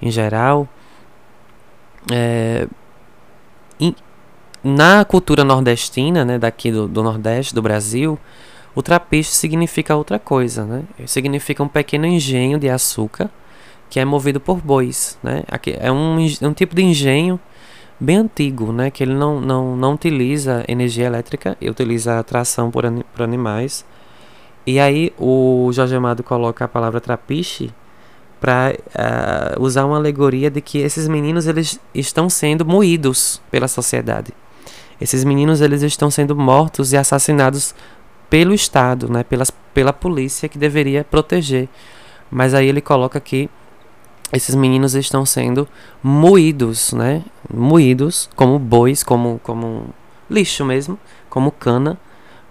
[0.00, 0.68] em geral.
[2.12, 2.66] É,
[4.62, 8.18] na cultura nordestina, né, daqui do, do Nordeste do Brasil,
[8.74, 10.82] o trapiche significa outra coisa, né?
[11.06, 13.30] Significa um pequeno engenho de açúcar
[13.88, 15.44] que é movido por bois, né?
[15.46, 17.38] Aqui é um, um tipo de engenho
[18.04, 18.90] bem antigo, né?
[18.90, 22.84] Que ele não, não, não utiliza energia elétrica, utiliza tração por,
[23.14, 23.84] por animais.
[24.66, 27.70] E aí o Jorge Amado coloca a palavra trapiche
[28.40, 33.68] para uh, eh, usar uma alegoria de que esses meninos eles estão sendo moídos pela
[33.68, 34.32] sociedade.
[35.00, 37.74] Esses meninos eles estão sendo mortos e assassinados
[38.28, 41.68] pelo Estado, né, pelas, pela polícia que deveria proteger.
[42.30, 43.48] Mas aí ele coloca que
[44.34, 45.66] esses meninos estão sendo
[46.02, 47.22] moídos, né,
[47.52, 49.86] moídos como bois, como, como
[50.28, 50.98] lixo mesmo,
[51.30, 51.98] como cana,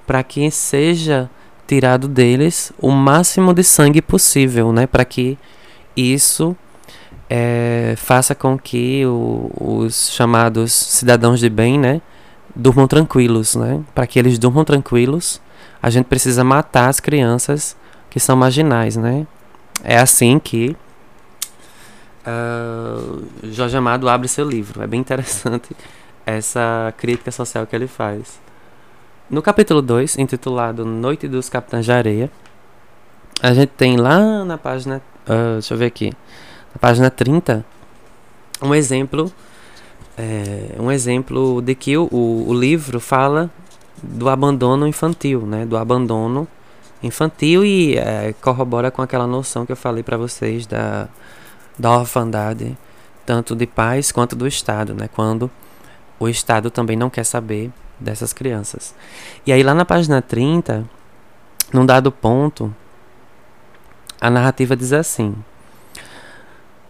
[0.06, 1.30] para que seja
[1.68, 5.38] tirado deles o máximo de sangue possível, né, para que
[5.96, 6.56] isso
[7.30, 12.02] é, faça com que o, os chamados cidadãos de bem, né,
[12.56, 13.82] durmam tranquilos, né?
[13.94, 15.42] Para que eles durmam tranquilos,
[15.82, 17.76] a gente precisa matar as crianças
[18.10, 19.26] que são marginais, né?
[19.84, 20.76] É assim que
[22.26, 24.82] uh, Jorge Amado abre seu livro.
[24.82, 25.76] É bem interessante
[26.26, 28.40] essa crítica social que ele faz.
[29.30, 32.32] No capítulo 2, intitulado Noite dos Capitães de Areia,
[33.42, 35.02] a gente tem lá na página.
[35.26, 36.12] Uh, deixa eu ver aqui.
[36.74, 37.66] Na página 30,
[38.62, 39.32] um exemplo
[40.18, 43.50] é, um exemplo de que o, o livro fala
[44.02, 45.66] do abandono infantil, né?
[45.66, 46.48] Do abandono
[47.02, 51.08] infantil e é, corrobora com aquela noção que eu falei para vocês da,
[51.78, 52.78] da orfandade,
[53.26, 55.10] tanto de pais quanto do Estado, né?
[55.14, 55.50] Quando
[56.20, 58.94] o Estado também não quer saber dessas crianças.
[59.46, 60.86] E aí lá na página 30,
[61.72, 62.74] num dado ponto,
[64.20, 65.36] a narrativa diz assim: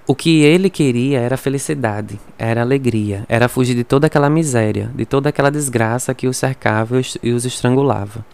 [0.06, 5.06] o que ele queria era felicidade, era alegria, era fugir de toda aquela miséria, de
[5.06, 8.26] toda aquela desgraça que os cercava e os estrangulava.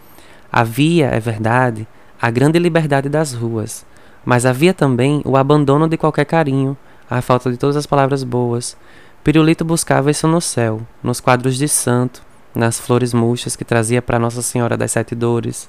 [0.50, 1.86] Havia, é verdade,
[2.20, 3.86] a grande liberdade das ruas,
[4.24, 6.76] mas havia também o abandono de qualquer carinho,
[7.08, 8.76] a falta de todas as palavras boas.
[9.24, 12.22] Pirulito buscava isso no céu, nos quadros de santo,
[12.54, 15.68] nas flores murchas que trazia para Nossa Senhora das Sete Dores,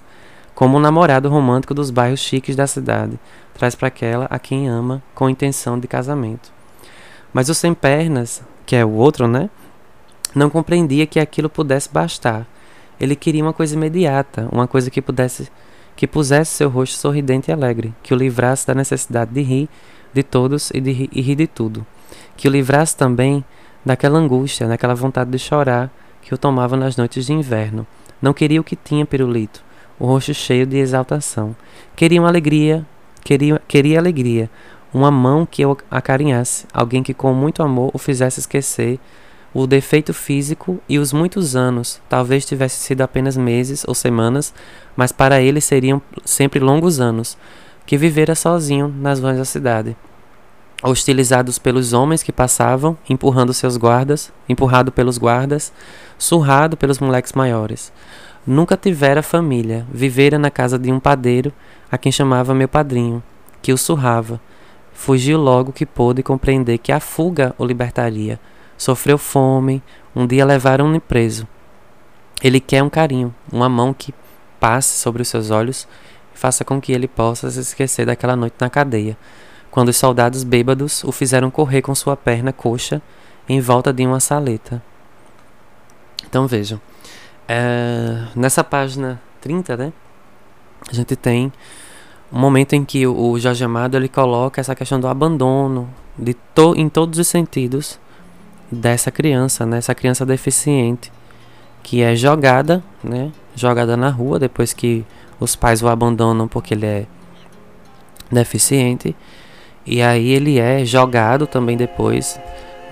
[0.54, 3.20] como um namorado romântico dos bairros chiques da cidade,
[3.54, 6.52] traz para aquela a quem ama com intenção de casamento.
[7.34, 9.50] Mas o sem pernas, que é o outro, né?
[10.36, 12.46] Não compreendia que aquilo pudesse bastar.
[13.00, 15.50] Ele queria uma coisa imediata, uma coisa que pudesse
[16.02, 19.70] que pusesse seu rosto sorridente e alegre, que o livrasse da necessidade de rir
[20.12, 21.86] de todos e de rir, de tudo,
[22.36, 23.46] que o livrasse também
[23.86, 25.92] daquela angústia, daquela vontade de chorar
[26.24, 27.86] que o tomava nas noites de inverno.
[28.20, 29.64] Não queria o que tinha pirulito,
[30.00, 31.56] o rosto cheio de exaltação.
[31.96, 32.84] Queria uma alegria,
[33.24, 34.50] queria, queria alegria,
[34.92, 39.00] uma mão que o acarinhasse, alguém que com muito amor o fizesse esquecer
[39.54, 44.54] o defeito físico e os muitos anos, talvez tivesse sido apenas meses ou semanas,
[44.96, 47.38] mas para ele seriam sempre longos anos,
[47.86, 49.96] que vivera sozinho nas ruas da cidade.
[50.82, 55.72] Hostilizados pelos homens que passavam, empurrando seus guardas, empurrado pelos guardas,
[56.18, 57.92] surrado pelos moleques maiores.
[58.48, 61.54] Nunca tivera família, vivera na casa de um padeiro,
[61.92, 63.22] a quem chamava meu padrinho,
[63.62, 64.42] que o surrava.
[64.94, 68.40] Fugiu logo que pôde compreender que a fuga o libertaria.
[68.82, 69.84] Sofreu fome,
[70.16, 71.48] um dia levaram-no preso.
[72.42, 74.12] Ele quer um carinho, uma mão que
[74.60, 75.88] passe sobre os seus olhos
[76.34, 79.16] e faça com que ele possa se esquecer daquela noite na cadeia,
[79.70, 83.04] quando os soldados bêbados o fizeram correr com sua perna coxa
[83.48, 84.82] em volta de uma saleta.
[86.28, 86.82] Então vejam,
[87.48, 89.94] é, nessa página 30, né,
[90.90, 91.54] a gente tem
[92.34, 96.74] um momento em que o Jorge Amado ele coloca essa questão do abandono de to,
[96.76, 98.00] em todos os sentidos
[98.72, 101.12] dessa criança, né, essa criança deficiente
[101.84, 105.06] que é jogada, né, jogada na rua depois que
[105.40, 107.06] os pais o abandonam porque ele é
[108.32, 109.16] deficiente
[109.86, 112.40] e aí ele é jogado também depois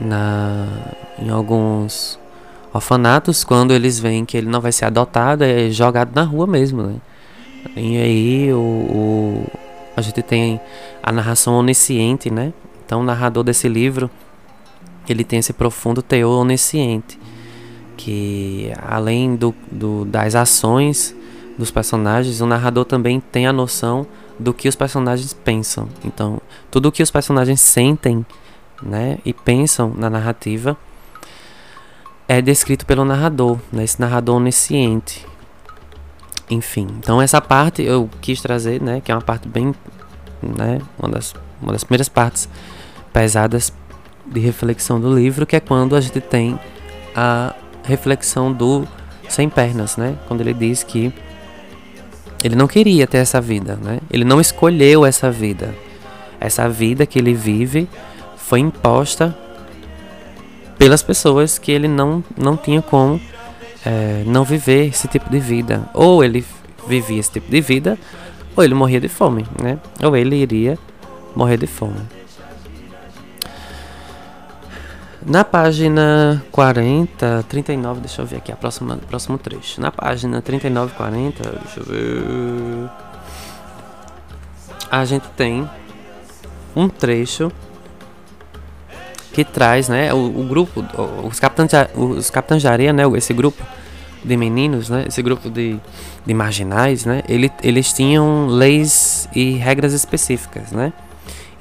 [0.01, 0.67] na,
[1.19, 2.19] em alguns
[2.73, 6.83] orfanatos, quando eles veem que ele não vai ser adotado, é jogado na rua mesmo,
[6.83, 6.95] né?
[7.75, 9.47] E aí o, o,
[9.95, 10.59] a gente tem
[11.03, 12.53] a narração onisciente, né?
[12.85, 14.09] Então o narrador desse livro,
[15.11, 17.19] ele tem esse profundo teor onisciente,
[17.97, 21.15] que além do, do, das ações
[21.57, 24.07] dos personagens, o narrador também tem a noção
[24.39, 25.89] do que os personagens pensam.
[26.05, 26.41] Então,
[26.71, 28.25] tudo o que os personagens sentem,
[28.81, 30.77] né, e pensam na narrativa
[32.27, 35.25] é descrito pelo narrador, né, esse narrador onisciente.
[36.49, 39.75] Enfim, então essa parte eu quis trazer, né, que é uma parte bem,
[40.41, 42.47] né, uma das, uma das primeiras partes
[43.11, 43.73] pesadas
[44.31, 46.59] de reflexão do livro, que é quando a gente tem
[47.15, 47.53] a
[47.83, 48.87] reflexão do
[49.27, 51.13] sem pernas, né, quando ele diz que
[52.43, 53.99] ele não queria ter essa vida, né?
[54.09, 55.75] Ele não escolheu essa vida.
[56.39, 57.87] Essa vida que ele vive
[58.37, 59.37] foi imposta
[60.77, 63.19] pelas pessoas que ele não, não tinha como
[63.85, 65.89] é, não viver esse tipo de vida.
[65.93, 66.45] Ou ele
[66.87, 67.97] vivia esse tipo de vida,
[68.55, 69.77] ou ele morria de fome, né?
[70.01, 70.77] Ou ele iria
[71.35, 71.99] morrer de fome.
[75.29, 79.79] Na página 40, 39, deixa eu ver aqui a próxima, próximo trecho.
[79.79, 82.89] Na página 39, 40, deixa eu ver.
[84.89, 85.69] A gente tem
[86.75, 87.51] um trecho
[89.31, 90.83] que traz, né, o, o grupo,
[91.23, 93.63] os capitães, os capitães de areia, né, esse grupo
[94.25, 95.79] de meninos, né, esse grupo de,
[96.25, 100.91] de marginais, né, ele, eles tinham leis e regras específicas, né.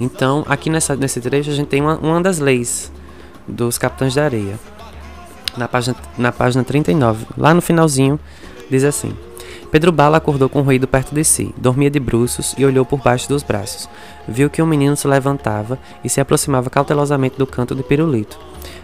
[0.01, 2.91] Então, aqui nessa, nesse trecho a gente tem uma, uma das leis
[3.49, 4.59] dos Capitães da Areia.
[5.57, 8.21] Na página, na página 39, lá no finalzinho,
[8.71, 9.17] diz assim:
[9.71, 13.01] Pedro Bala acordou com um ruído perto de si, dormia de bruços e olhou por
[13.01, 13.89] baixo dos braços.
[14.27, 18.39] Viu que um menino se levantava e se aproximava cautelosamente do canto de Pirulito.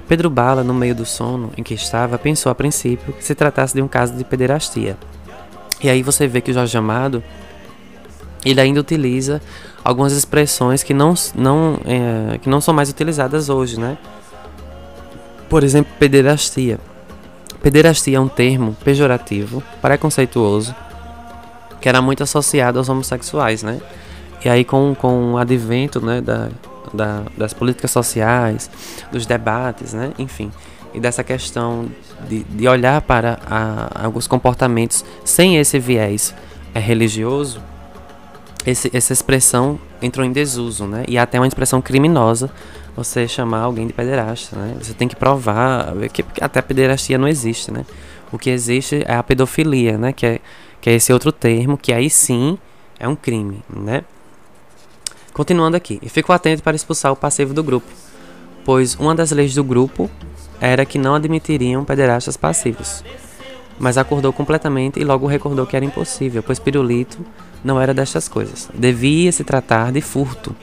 [0.06, 3.74] Pedro Bala, no meio do sono em que estava, pensou a princípio que se tratasse
[3.74, 4.98] de um caso de pederastia.
[5.82, 7.22] E aí você vê que o Jorge Amado
[8.44, 9.40] ele ainda utiliza
[9.82, 13.96] algumas expressões que não, não, é, que não são mais utilizadas hoje, né?
[15.54, 16.80] Por exemplo, pederastia.
[17.62, 20.74] Pederastia é um termo pejorativo, preconceituoso,
[21.80, 23.80] que era muito associado aos homossexuais, né?
[24.44, 26.48] E aí com, com o advento né, da,
[26.92, 28.68] da, das políticas sociais,
[29.12, 30.12] dos debates, né?
[30.18, 30.50] Enfim,
[30.92, 31.86] e dessa questão
[32.28, 36.34] de, de olhar para a, alguns comportamentos sem esse viés
[36.74, 37.62] é religioso,
[38.66, 41.04] esse, essa expressão entrou em desuso, né?
[41.06, 42.50] E até uma expressão criminosa
[42.96, 44.76] você chamar alguém de pederasta, né?
[44.80, 47.84] Você tem que provar que até a pederastia não existe, né?
[48.30, 50.12] O que existe é a pedofilia, né?
[50.12, 50.40] Que é,
[50.80, 52.58] que é esse outro termo que aí sim
[52.98, 54.04] é um crime, né?
[55.32, 57.88] Continuando aqui, e ficou atento para expulsar o passivo do grupo,
[58.64, 60.08] pois uma das leis do grupo
[60.60, 63.02] era que não admitiriam pederastas passivos.
[63.76, 67.18] Mas acordou completamente e logo recordou que era impossível, pois Pirulito
[67.64, 68.70] não era destas coisas.
[68.72, 70.54] Devia se tratar de furto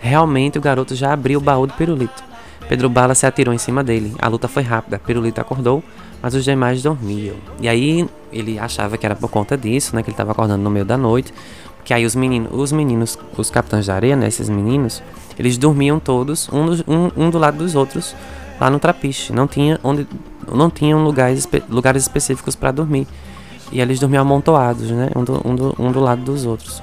[0.00, 2.24] Realmente o garoto já abriu o baú do pirulito.
[2.68, 4.14] Pedro Bala se atirou em cima dele.
[4.18, 4.98] A luta foi rápida.
[4.98, 5.82] Pirulito acordou,
[6.22, 7.36] mas os demais dormiam.
[7.60, 10.02] E aí ele achava que era por conta disso, né?
[10.02, 11.34] Que ele estava acordando no meio da noite.
[11.84, 14.28] Que aí os meninos, os meninos, os capitães da areia, né?
[14.28, 15.02] Esses meninos,
[15.38, 18.14] eles dormiam todos, um do, um, um do lado dos outros,
[18.60, 19.32] lá no trapiche.
[19.32, 20.06] Não tinha onde,
[20.50, 23.06] não tinham lugares, lugares específicos para dormir.
[23.72, 25.10] E eles dormiam amontoados, né?
[25.14, 26.82] Um do, um, do, um do lado dos outros.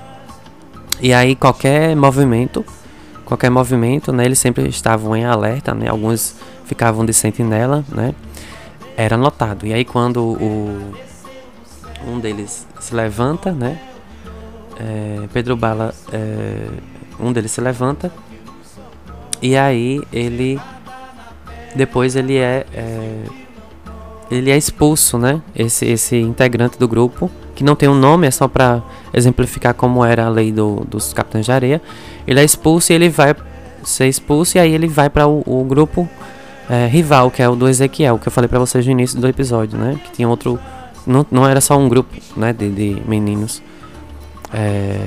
[1.00, 2.66] E aí qualquer movimento
[3.28, 8.16] qualquer movimento, né, eles sempre estavam em alerta, né, alguns ficavam de sentinela, né,
[8.96, 9.68] era notado.
[9.68, 10.94] E aí quando o,
[12.08, 13.78] um deles se levanta, né,
[14.80, 16.70] é, Pedro Bala, é,
[17.20, 18.10] um deles se levanta,
[19.42, 20.58] e aí ele,
[21.76, 23.24] depois ele é, é
[24.32, 28.32] ele é expulso, né, esse, esse integrante do grupo, que não tem um nome, é
[28.32, 31.82] só para exemplificar como era a lei do, dos capitães de areia.
[32.28, 33.36] Ele é expulso e ele vai
[33.84, 36.08] ser expulso e aí ele vai para o, o, grupo
[36.70, 39.28] é, rival, que é o do Ezequiel, que eu falei para vocês no início do
[39.28, 40.00] episódio, né?
[40.06, 40.60] Que tinha outro,
[41.04, 43.64] não, não era só um grupo, né, de, de meninos
[44.54, 45.00] é,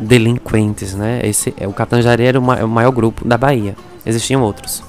[0.00, 1.20] delinquentes, né?
[1.22, 3.76] Esse, é, o Capitão de Areia era o, ma o maior grupo da Bahia.
[4.04, 4.82] Existiam outros.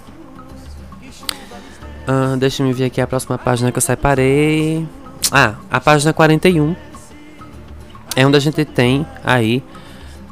[2.08, 4.88] Uh, deixa eu ver aqui a próxima página que eu separei.
[5.32, 6.76] Ah, a página 41
[8.16, 9.64] é onde a gente tem aí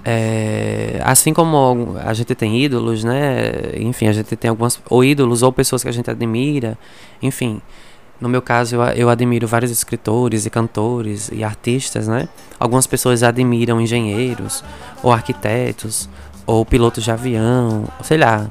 [0.06, 3.52] é, assim como a gente tem ídolos, né?
[3.78, 6.78] Enfim, a gente tem algumas ou ídolos ou pessoas que a gente admira,
[7.22, 7.62] enfim.
[8.20, 12.28] No meu caso, eu, eu admiro vários escritores e cantores e artistas, né?
[12.60, 14.64] Algumas pessoas admiram engenheiros
[15.02, 16.10] ou arquitetos
[16.46, 18.50] ou pilotos de avião, sei lá,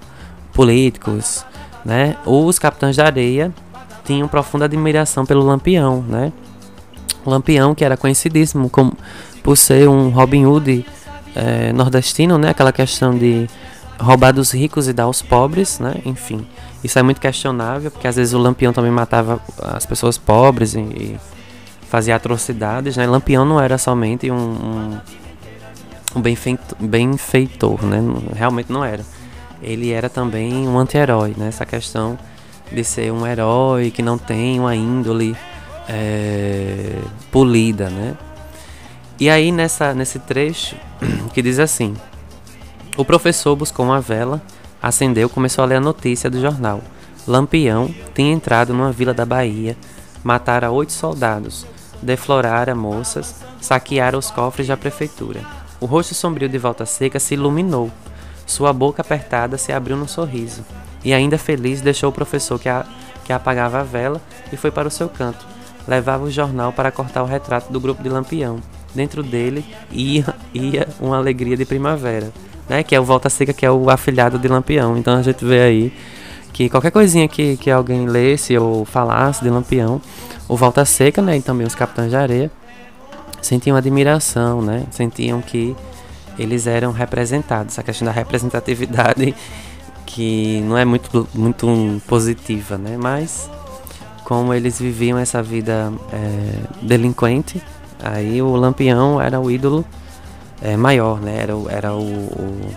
[0.55, 1.45] políticos,
[1.85, 2.17] né?
[2.25, 3.53] Os capitães da areia
[4.05, 6.33] tinham profunda admiração pelo Lampião, né?
[7.31, 8.97] Lampião que era conhecidíssimo como,
[9.43, 10.85] por ser um Robin Hood
[11.35, 12.51] é, nordestino, né?
[12.51, 13.49] Aquela questão de
[13.99, 15.95] roubar dos ricos e dar aos pobres, né?
[16.05, 16.47] Enfim,
[16.83, 20.81] isso é muito questionável, porque às vezes o Lampião também matava as pessoas pobres e,
[20.81, 21.21] e
[21.89, 23.07] fazia atrocidades, né?
[23.07, 25.01] Lampião não era somente um, um,
[26.17, 27.99] um benfeitor, né?
[28.35, 29.05] Realmente não era.
[29.63, 31.49] Ele era também um anti-herói, né?
[31.49, 32.19] Essa questão
[32.71, 35.37] de ser um herói que não tem uma índole
[35.89, 36.99] é,
[37.31, 38.17] polida, né?
[39.19, 40.77] E aí nessa, nesse trecho
[41.33, 41.95] que diz assim:
[42.97, 44.43] O professor buscou uma vela,
[44.83, 46.81] acendeu, começou a ler a notícia do jornal.
[47.27, 49.77] Lampião tinha entrado numa vila da Bahia,
[50.25, 51.65] matara oito soldados,
[52.03, 55.41] deflorara moças, saqueara os cofres da prefeitura.
[55.81, 57.91] O rosto sombrio de Volta Seca se iluminou.
[58.45, 60.65] Sua boca apertada se abriu num sorriso.
[61.05, 62.85] E ainda feliz deixou o professor que, a,
[63.25, 64.21] que apagava a vela
[64.53, 65.52] e foi para o seu canto.
[65.87, 68.61] Levava o jornal para cortar o retrato do grupo de Lampião.
[68.95, 72.31] Dentro dele ia, ia uma alegria de primavera,
[72.69, 72.83] né?
[72.83, 74.97] Que é o Volta Seca, que é o afilhado de Lampião.
[74.97, 75.93] Então a gente vê aí
[76.53, 80.01] que qualquer coisinha que, que alguém lesse ou falasse de Lampião,
[80.47, 82.51] o Volta Seca, né, e também os Capitães de Areia,
[83.41, 85.75] sentiam admiração, né, sentiam que
[86.39, 87.79] eles eram representados.
[87.79, 89.35] A questão da representatividade
[90.05, 91.67] que não é muito, muito
[92.07, 93.51] positiva, né, mas
[94.25, 97.63] como eles viviam essa vida é, delinquente,
[98.03, 99.85] aí o Lampião era o ídolo
[100.61, 102.73] é, maior, né, era, era o, o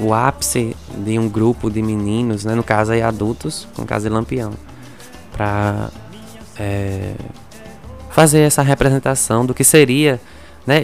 [0.00, 4.14] o ápice de um grupo de meninos, né, no caso aí adultos, no caso de
[4.14, 4.52] Lampião,
[5.30, 5.90] para
[6.58, 7.12] é,
[8.08, 10.18] fazer essa representação do que seria,
[10.66, 10.80] né,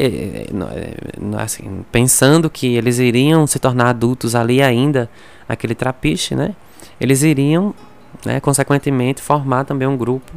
[1.39, 5.09] assim, pensando que eles iriam se tornar adultos ali ainda,
[5.49, 6.55] aquele trapiche, né,
[7.01, 7.75] eles iriam,
[8.25, 10.33] né, consequentemente, formar também um grupo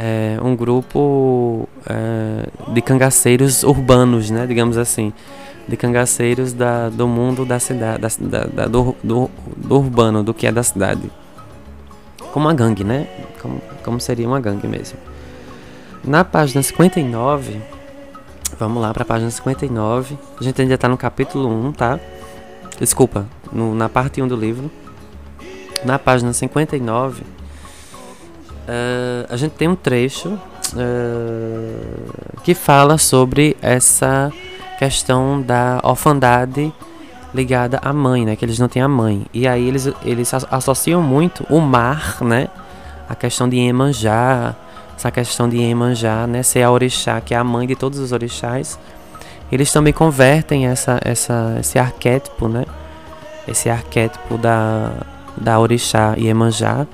[0.00, 5.12] é, um grupo é, de cangaceiros urbanos, né, digamos assim,
[5.66, 10.46] de cangaceiros da, do mundo da cidade, da, da, do, do, do, urbano, do que
[10.46, 11.10] é da cidade.
[12.32, 13.08] Como uma gangue, né?
[13.42, 14.98] Como, como seria uma gangue mesmo.
[16.04, 17.60] Na página 59,
[18.58, 20.16] vamos lá para a página 59.
[20.40, 21.98] A gente ainda está no capítulo 1, tá?
[22.78, 24.70] Desculpa, no, na parte 1 do livro.
[25.84, 27.24] Na página 59, uh,
[28.66, 30.38] eh, a gente tem um trecho uh,
[32.42, 34.32] que fala sobre essa
[34.78, 36.72] questão da orfandade
[37.34, 38.36] ligada à mãe, né?
[38.36, 39.26] Que eles não têm a mãe.
[39.32, 42.48] E aí eles, eles associam muito o mar, né?
[43.08, 44.54] A questão de Iemanjá,
[44.96, 46.42] essa questão de Iemanjá, né?
[46.42, 48.78] Ser a orixá, que é a mãe de todos os orixás.
[49.50, 52.64] Eles também convertem essa, essa, esse arquétipo, né?
[53.46, 54.92] Esse arquétipo da,
[55.40, 56.86] da orixá Iemanjá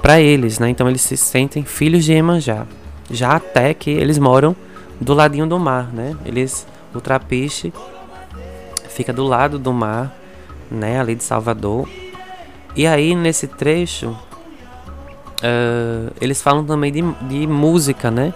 [0.00, 0.68] para eles, né?
[0.68, 2.66] Então eles se sentem filhos de Iemanjá.
[3.10, 4.54] Já até que eles moram
[5.00, 6.16] do ladinho do mar, né?
[6.24, 7.72] Eles o Trapiche
[8.88, 10.14] fica do lado do mar,
[10.70, 11.88] né, ali de Salvador.
[12.76, 14.10] E aí nesse trecho
[15.40, 18.32] uh, eles falam também de, de música, né?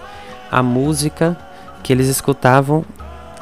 [0.51, 1.37] A música
[1.83, 2.83] que eles escutavam,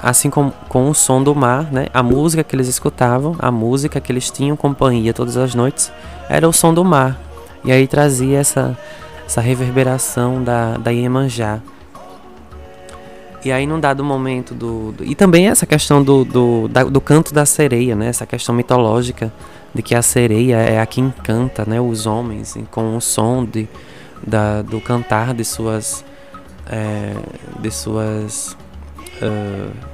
[0.03, 1.87] assim como com o som do mar, né?
[1.93, 5.89] A música que eles escutavam, a música que eles tinham companhia todas as noites,
[6.29, 7.17] era o som do mar.
[7.63, 8.77] E aí trazia essa,
[9.25, 11.61] essa reverberação da, da Iemanjá.
[13.45, 14.91] E aí, num dado momento do.
[14.91, 18.07] do e também essa questão do, do, da, do canto da sereia, né?
[18.07, 19.31] Essa questão mitológica
[19.73, 23.67] de que a sereia é a que encanta né, os homens com o som de,
[24.25, 26.03] da, do cantar de suas.
[26.69, 27.13] É,
[27.59, 28.57] de suas.
[29.21, 29.92] Uh,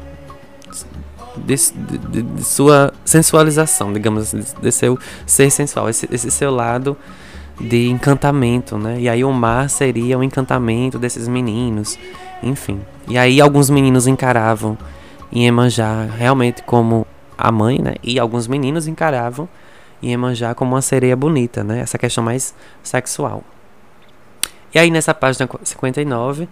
[1.38, 6.98] de, de, de, sua sensualização, digamos assim, de seu ser sensual, esse, esse seu lado
[7.60, 9.00] de encantamento, né?
[9.00, 11.98] E aí o mar seria o encantamento desses meninos
[12.42, 12.82] enfim.
[13.08, 14.78] E aí alguns meninos encaravam
[15.34, 17.06] Iemanjá realmente como
[17.38, 17.96] a mãe, né?
[18.04, 19.48] E alguns meninos encaravam
[20.02, 21.80] Iemanjá como uma sereia bonita, né?
[21.80, 23.44] Essa questão mais sexual.
[24.74, 26.48] E aí nessa página 59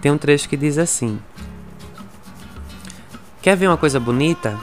[0.00, 1.18] tem um trecho que diz assim:
[3.46, 4.58] Quer ver uma coisa bonita?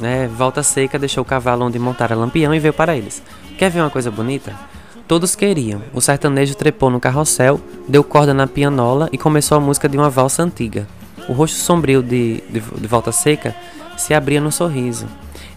[0.00, 0.26] Né?
[0.26, 3.22] Volta Seca deixou o cavalo onde montara Lampião e veio para eles.
[3.58, 4.54] Quer ver uma coisa bonita?
[5.06, 5.82] Todos queriam.
[5.92, 10.08] O sertanejo trepou no carrossel, deu corda na pianola e começou a música de uma
[10.08, 10.88] valsa antiga.
[11.28, 13.54] O rosto sombrio de, de, de Volta Seca
[13.98, 15.06] se abria no sorriso.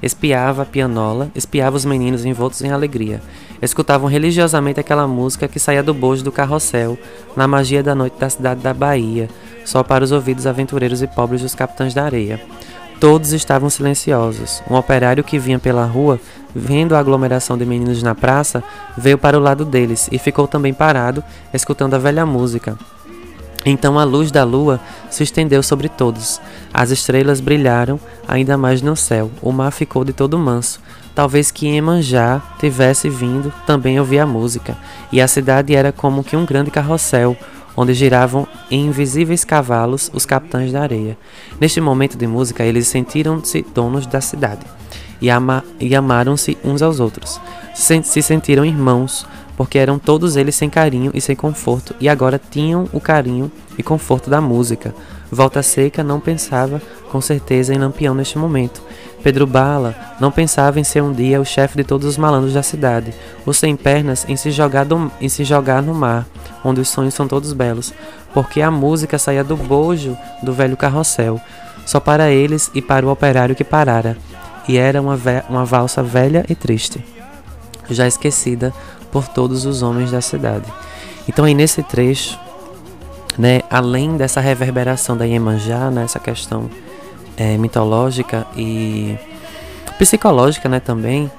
[0.06, 3.20] Espiava a pianola, espiava os meninos envoltos em alegria.
[3.60, 6.96] Escutavam religiosamente aquela música que saía do bojo do carrossel,
[7.36, 9.28] na magia da noite da cidade da Bahia,
[9.66, 12.40] só para os ouvidos aventureiros e pobres dos capitães da areia.
[13.00, 14.62] Todos estavam silenciosos.
[14.70, 16.20] Um operário que vinha pela rua,
[16.54, 18.64] vendo a aglomeração de meninos na praça,
[18.96, 22.78] veio para o lado deles e ficou também parado, escutando a velha música.
[23.66, 26.40] Então a luz da lua se estendeu sobre todos.
[26.74, 29.32] As estrelas brilharam ainda mais no céu.
[29.42, 30.80] O mar ficou de todo manso.
[31.16, 34.78] Talvez que Emanjá tivesse vindo também ouvir a música.
[35.12, 37.36] E a cidade era como que um grande carrossel,
[37.76, 41.18] onde giravam em invisíveis cavalos os capitães da areia.
[41.60, 44.66] Neste momento de música, eles sentiram-se donos da cidade
[45.22, 47.40] e, ama e amaram-se uns aos outros.
[47.74, 49.26] Se, se sentiram irmãos,
[49.58, 53.84] porque eram todos eles sem carinho e sem conforto, e agora tinham o carinho e
[53.84, 54.94] conforto da música.
[55.32, 56.82] Volta Seca não pensava
[57.12, 58.82] com certeza em Lampião neste momento.
[59.24, 62.62] Pedro Bala não pensava em ser um dia o chefe de todos os malandros da
[62.62, 63.14] cidade,
[63.46, 66.28] ou sem pernas em se, jogar do, em se jogar no mar,
[66.64, 67.94] onde os sonhos são todos belos,
[68.34, 71.42] porque a música saía do bojo do velho carrossel,
[71.86, 74.16] só para eles e para o operário que parara,
[74.68, 75.18] e era uma,
[75.50, 77.04] uma valsa velha e triste,
[77.90, 78.74] já esquecida
[79.16, 80.66] por todos os homens da cidade.
[81.26, 82.38] Então aí nesse trecho,
[83.38, 86.70] né, além dessa reverberação da Iemanjá, né, essa questão
[87.38, 89.18] é, mitológica e
[89.98, 91.32] psicológica, né, também,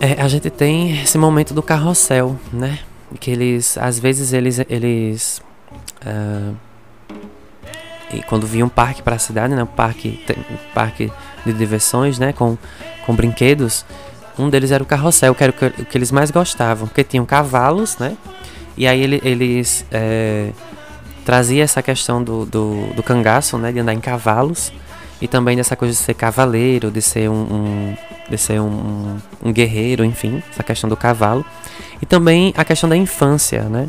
[0.00, 2.80] é, a gente tem esse momento do carrossel, né,
[3.20, 5.40] que eles, às vezes eles, eles
[6.04, 6.52] uh,
[8.12, 11.12] e quando vinha um parque para a cidade, né, um parque, um parque
[11.46, 12.58] de diversões, né, com,
[13.06, 13.84] com brinquedos,
[14.40, 17.04] um deles era o carrossel, que era o que, o que eles mais gostavam, porque
[17.04, 18.16] tinham cavalos, né?
[18.76, 20.50] E aí ele, eles é,
[21.24, 23.72] traziam essa questão do, do, do, cangaço, né?
[23.72, 24.72] De andar em cavalos.
[25.20, 27.96] E também dessa coisa de ser cavaleiro, de ser um, um
[28.30, 31.44] de ser um, um, guerreiro, enfim, essa questão do cavalo.
[32.00, 33.88] E também a questão da infância, né?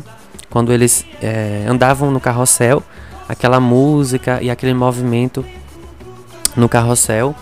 [0.50, 2.82] Quando eles é, andavam no carrossel,
[3.28, 5.44] aquela música e aquele movimento
[6.54, 7.34] no carrossel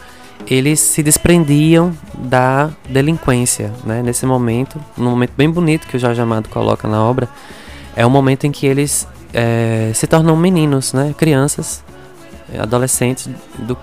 [0.46, 4.02] eles se desprendiam da delinquência, né?
[4.02, 7.28] Nesse momento, num momento bem bonito que o Jorge Amado coloca na obra,
[7.94, 11.14] é o momento em que eles é, se tornam meninos, né?
[11.16, 11.84] Crianças,
[12.58, 13.28] adolescentes,
[13.58, 13.76] do,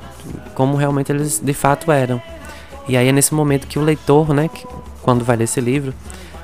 [0.54, 2.22] como realmente eles de fato eram.
[2.88, 4.48] E aí é nesse momento que o leitor, né?
[4.48, 4.66] Que,
[5.02, 5.94] quando vai ler esse livro,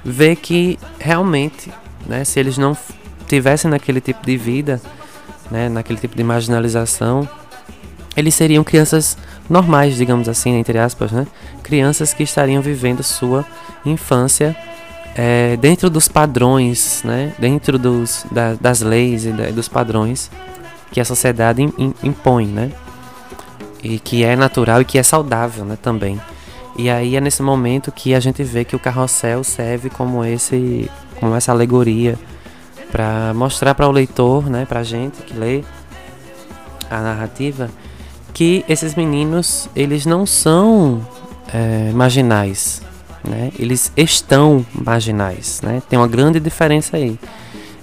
[0.03, 1.71] vê que realmente,
[2.05, 2.23] né?
[2.23, 2.77] Se eles não
[3.27, 4.81] tivessem naquele tipo de vida,
[5.51, 5.69] né?
[5.69, 7.27] Naquele tipo de marginalização,
[8.15, 9.17] eles seriam crianças
[9.49, 11.25] normais, digamos assim, entre aspas, né?
[11.63, 13.45] Crianças que estariam vivendo sua
[13.85, 14.55] infância
[15.15, 17.33] é, dentro dos padrões, né?
[17.39, 20.29] Dentro dos, da, das leis e da, dos padrões
[20.91, 21.61] que a sociedade
[22.03, 22.71] impõe, né?
[23.83, 25.77] E que é natural e que é saudável, né?
[25.81, 26.19] Também.
[26.77, 30.89] E aí é nesse momento que a gente vê que o carrossel serve como esse,
[31.19, 32.17] como essa alegoria
[32.91, 34.65] para mostrar para o leitor, né?
[34.65, 35.63] Para gente que lê
[36.89, 37.69] a narrativa
[38.33, 41.05] que esses meninos eles não são
[41.53, 42.81] é, marginais,
[43.23, 43.51] né?
[43.57, 45.81] Eles estão marginais, né?
[45.87, 47.19] Tem uma grande diferença aí.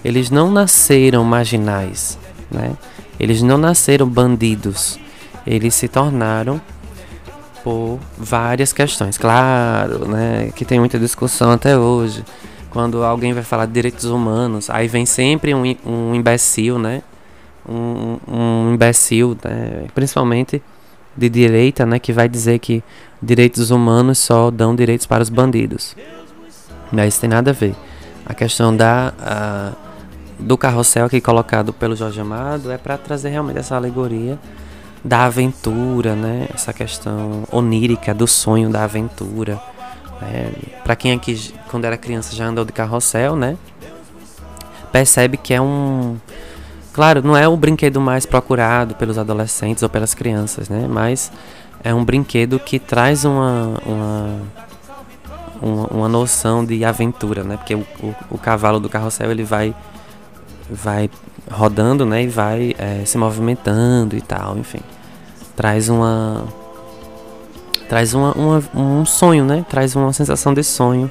[0.04, 2.18] Eles não nasceram marginais,
[2.50, 2.72] né?
[3.18, 4.98] Eles não nasceram bandidos.
[5.46, 6.60] Eles se tornaram
[7.62, 9.16] por várias questões.
[9.16, 10.50] Claro, né?
[10.54, 12.24] Que tem muita discussão até hoje.
[12.70, 17.02] Quando alguém vai falar de direitos humanos, aí vem sempre um, um imbecil, né?
[17.70, 20.62] Um, um imbecil, né, principalmente
[21.16, 22.82] de direita, né, que vai dizer que
[23.22, 25.96] direitos humanos só dão direitos para os bandidos.
[26.90, 27.74] Mas isso tem nada a ver.
[28.26, 29.72] A questão da a,
[30.38, 34.38] do carrossel aqui colocado pelo Jorge Amado é para trazer realmente essa alegoria
[35.04, 36.48] da aventura, né?
[36.52, 39.60] Essa questão onírica do sonho da aventura.
[40.20, 40.52] Né?
[40.82, 43.56] Para quem aqui quando era criança já andou de carrossel, né?
[44.92, 46.16] Percebe que é um
[46.92, 50.86] Claro, não é o brinquedo mais procurado pelos adolescentes ou pelas crianças, né?
[50.88, 51.30] Mas
[51.84, 54.40] é um brinquedo que traz uma, uma,
[55.62, 57.56] uma, uma noção de aventura, né?
[57.56, 59.74] Porque o, o, o, cavalo do carrossel ele vai,
[60.68, 61.08] vai
[61.50, 62.24] rodando, né?
[62.24, 64.80] E vai é, se movimentando e tal, enfim.
[65.54, 66.44] Traz uma
[67.88, 69.64] traz uma, uma, um sonho, né?
[69.68, 71.10] Traz uma sensação de sonho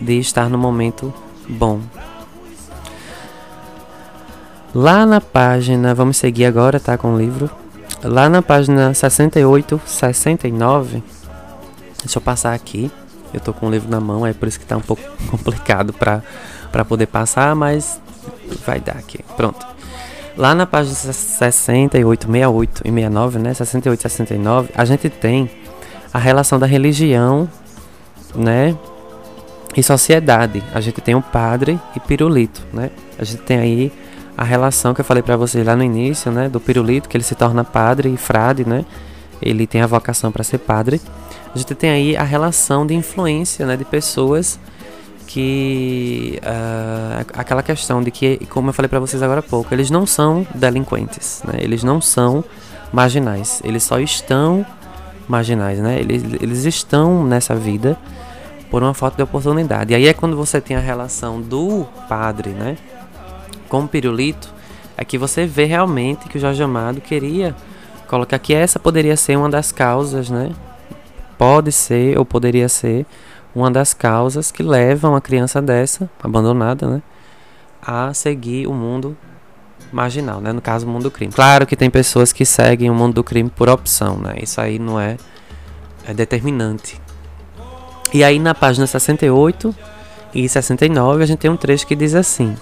[0.00, 1.12] de estar no momento
[1.48, 1.80] bom,
[4.78, 7.50] Lá na página, vamos seguir agora, tá, com o livro.
[8.04, 11.02] Lá na página 68, 69,
[12.00, 12.90] deixa eu passar aqui.
[13.32, 15.94] Eu tô com o livro na mão, é por isso que tá um pouco complicado
[15.94, 16.22] pra,
[16.70, 17.98] pra poder passar, mas
[18.66, 19.20] vai dar aqui.
[19.34, 19.66] Pronto.
[20.36, 23.54] Lá na página 68, 68 e 69, né?
[23.54, 25.50] 68 e 69, a gente tem
[26.12, 27.48] a relação da religião,
[28.34, 28.76] né?
[29.74, 30.62] E sociedade.
[30.74, 32.90] A gente tem o padre e pirulito, né?
[33.18, 34.05] A gente tem aí
[34.36, 37.24] a relação que eu falei para vocês lá no início, né, do pirulito, que ele
[37.24, 38.84] se torna padre e frade, né?
[39.40, 41.00] Ele tem a vocação para ser padre.
[41.54, 44.58] A gente tem aí a relação de influência, né, de pessoas
[45.26, 49.90] que uh, aquela questão de que, como eu falei para vocês agora há pouco, eles
[49.90, 51.54] não são delinquentes, né?
[51.58, 52.44] Eles não são
[52.92, 54.64] marginais, eles só estão
[55.26, 55.98] marginais, né?
[55.98, 57.98] Eles, eles estão nessa vida
[58.70, 59.92] por uma falta de oportunidade.
[59.92, 62.76] E aí é quando você tem a relação do padre, né,
[63.66, 64.52] com pirulito,
[64.96, 67.54] é que você vê realmente que o Jorge Amado queria
[68.08, 70.52] colocar que essa poderia ser uma das causas, né?
[71.36, 73.04] Pode ser ou poderia ser
[73.54, 77.02] uma das causas que levam a criança dessa, abandonada, né,
[77.80, 79.16] a seguir o mundo
[79.92, 80.52] marginal, né?
[80.52, 81.32] No caso, o mundo do crime.
[81.32, 84.34] Claro que tem pessoas que seguem o mundo do crime por opção, né?
[84.42, 85.16] Isso aí não é,
[86.06, 87.00] é determinante.
[88.12, 89.74] E aí na página 68
[90.34, 92.54] e 69 a gente tem um trecho que diz assim: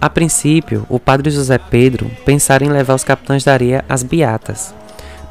[0.00, 4.72] A princípio, o padre José Pedro pensara em levar os capitães da areia às beatas.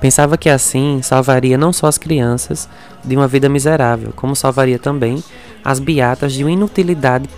[0.01, 2.67] Pensava que assim salvaria não só as crianças
[3.03, 5.23] de uma vida miserável, como salvaria também
[5.63, 7.29] as beatas de uma inutilidade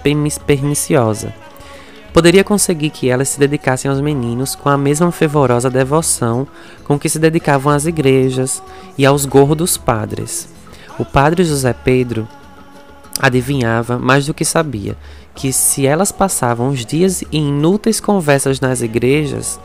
[0.45, 1.31] perniciosa.
[2.11, 6.47] Poderia conseguir que elas se dedicassem aos meninos com a mesma fervorosa devoção
[6.83, 8.61] com que se dedicavam às igrejas
[8.97, 10.49] e aos gorros dos padres.
[10.97, 12.27] O padre José Pedro
[13.19, 14.97] adivinhava mais do que sabia
[15.39, 19.57] que se elas passavam os dias em inúteis conversas nas igrejas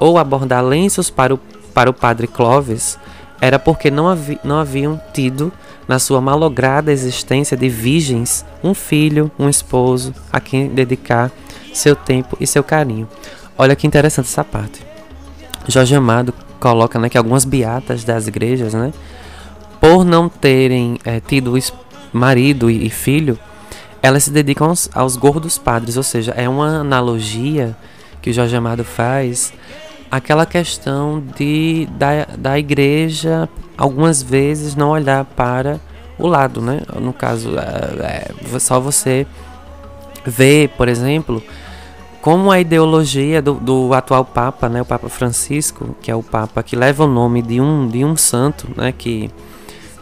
[0.00, 1.38] ou a bordar lenços para o,
[1.72, 2.98] para o padre Clovis,
[3.40, 5.52] era porque não, havi, não haviam tido
[5.86, 11.30] na sua malograda existência de virgens um filho, um esposo a quem dedicar
[11.72, 13.08] seu tempo e seu carinho.
[13.56, 14.84] Olha que interessante essa parte.
[15.68, 18.92] Jorge Amado coloca né, que algumas beatas das igrejas, né,
[19.80, 21.56] por não terem é, tido
[22.12, 23.38] marido e, filho,
[24.02, 27.76] elas se dedicam aos, aos gordos padres, ou seja, é uma analogia
[28.22, 29.52] que o Jorge Amado faz
[30.10, 35.80] aquela questão de da, da igreja algumas vezes não olhar para
[36.18, 36.82] o lado, né?
[37.00, 39.26] No caso, é, é só você
[40.24, 41.42] ver, por exemplo,
[42.20, 46.62] como a ideologia do, do, atual Papa, né, o Papa Francisco, que é o Papa
[46.62, 49.30] que leva o nome de um, de um santo, né, que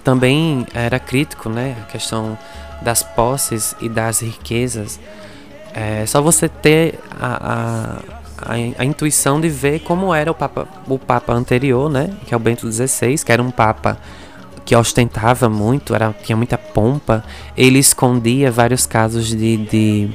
[0.03, 1.77] também era crítico, né?
[1.83, 2.37] A questão
[2.83, 4.99] das posses e das riquezas.
[5.73, 8.01] É só você ter a,
[8.47, 12.11] a, a, intuição de ver como era o Papa, o Papa anterior, né?
[12.27, 13.99] Que é o Bento XVI, que era um Papa
[14.65, 17.25] que ostentava muito, era, tinha muita pompa.
[17.57, 20.11] Ele escondia vários casos de, de,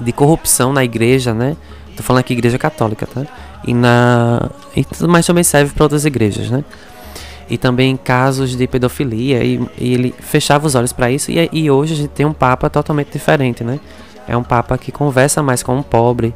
[0.00, 1.56] de corrupção na igreja, né?
[1.96, 3.26] Tô falando aqui igreja católica, tá?
[3.64, 6.64] E na e tudo mais também serve para outras igrejas, né?
[7.48, 11.70] E também casos de pedofilia e, e ele fechava os olhos para isso e, e,
[11.70, 13.78] hoje a gente tem um papa totalmente diferente, né?
[14.26, 16.34] É um papa que conversa mais com o pobre,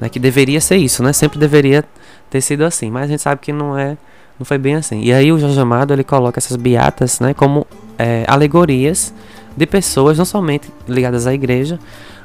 [0.00, 0.08] né?
[0.08, 1.12] Que deveria ser isso, né?
[1.12, 1.84] Sempre deveria
[2.28, 3.96] ter sido assim, mas a gente sabe que não é,
[4.38, 5.00] não foi bem assim.
[5.02, 7.32] E aí o Jorge Amado ele coloca essas beatas, né?
[7.32, 7.66] Como
[7.98, 9.12] é, alegorias
[9.56, 11.78] de pessoas não somente ligadas à igreja,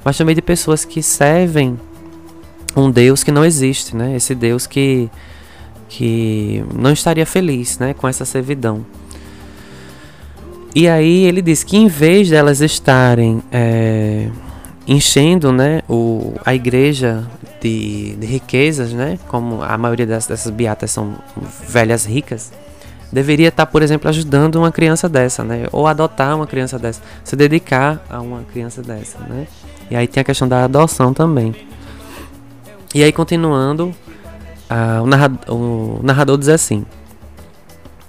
[0.03, 1.80] mas também de pessoas que servem
[2.76, 4.15] um Deus que não existe, né?
[4.15, 5.10] Esse Deus que
[5.95, 8.84] que não estaria feliz né, com essa servidão.
[10.74, 14.28] E aí ele diz que em vez delas estarem é,
[14.88, 17.24] enchendo né, o, a igreja
[17.61, 21.14] de, de, riquezas, né, como a maioria das, dessas beatas são
[21.70, 22.52] velhas ricas,
[23.11, 27.36] deveria estar, por exemplo, ajudando uma criança dessa, né, ou adotar uma criança dessa, se
[27.36, 29.20] dedicar a uma criança dessa.
[29.20, 29.45] Né.
[29.91, 31.53] E aí tem a questão da adoção também.
[32.95, 33.94] E aí, continuando,
[34.76, 36.84] ah, o, narrador, o narrador diz assim: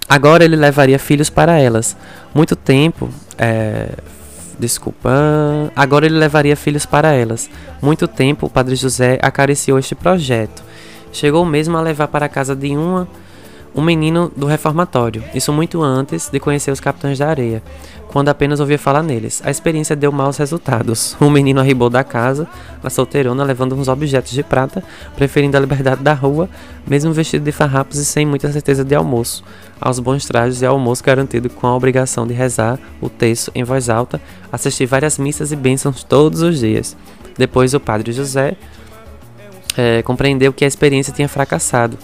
[0.09, 1.95] Agora ele levaria filhos para elas.
[2.33, 3.07] Muito tempo.
[3.37, 3.89] É,
[4.57, 5.11] desculpa.
[5.75, 7.47] Agora ele levaria filhos para elas.
[7.79, 10.63] Muito tempo o padre José acariciou este projeto.
[11.13, 13.07] Chegou mesmo a levar para a casa de uma
[13.75, 17.61] um menino do reformatório, isso muito antes de conhecer os capitães da areia,
[18.07, 19.41] quando apenas ouvia falar neles.
[19.43, 21.17] A experiência deu maus resultados.
[21.19, 22.47] O menino arribou da casa,
[22.81, 24.81] na solteirona, levando uns objetos de prata,
[25.17, 26.49] preferindo a liberdade da rua,
[26.87, 29.43] mesmo vestido de farrapos e sem muita certeza de almoço,
[29.81, 33.89] aos bons trajes e almoço garantido com a obrigação de rezar o texto em voz
[33.89, 36.95] alta, assistir várias missas e bênçãos todos os dias.
[37.37, 38.55] Depois o padre José
[39.75, 41.97] é, compreendeu que a experiência tinha fracassado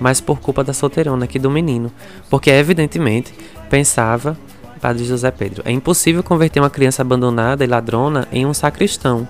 [0.00, 1.90] mas por culpa da solteirona aqui do menino,
[2.30, 3.32] porque evidentemente
[3.68, 4.36] pensava
[4.80, 9.26] Padre José Pedro, é impossível converter uma criança abandonada e ladrona em um sacristão,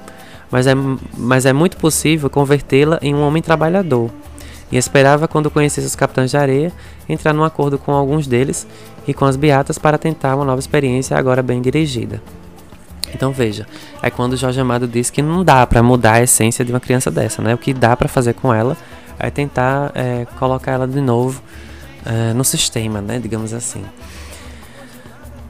[0.51, 0.73] mas é,
[1.17, 4.11] mas é muito possível convertê-la em um homem trabalhador.
[4.71, 6.71] E esperava, quando conhecesse os capitães de areia,
[7.09, 8.67] entrar num acordo com alguns deles
[9.07, 12.21] e com as beatas para tentar uma nova experiência agora bem dirigida.
[13.15, 13.67] Então veja,
[14.03, 17.11] é quando Jorge Amado diz que não dá para mudar a essência de uma criança
[17.11, 17.55] dessa, né?
[17.55, 18.77] O que dá para fazer com ela
[19.19, 21.43] é tentar é, colocar ela de novo
[22.05, 23.19] é, no sistema, né?
[23.19, 23.85] Digamos assim.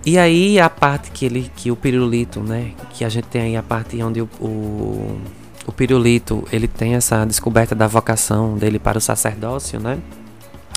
[0.07, 2.73] E aí a parte que ele, que o pirulito, né?
[2.91, 5.21] Que a gente tem aí a parte onde o, o,
[5.67, 9.99] o pirulito ele tem essa descoberta da vocação dele para o sacerdócio, né?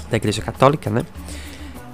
[0.09, 1.05] Da Igreja Católica, né?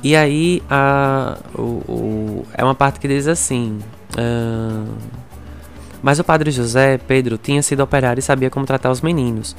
[0.03, 3.79] E aí a, o, o, é uma parte que diz assim.
[4.17, 4.87] Uh,
[6.07, 9.53] mas o padre José Pedro tinha sido operário e sabia como tratar os meninos.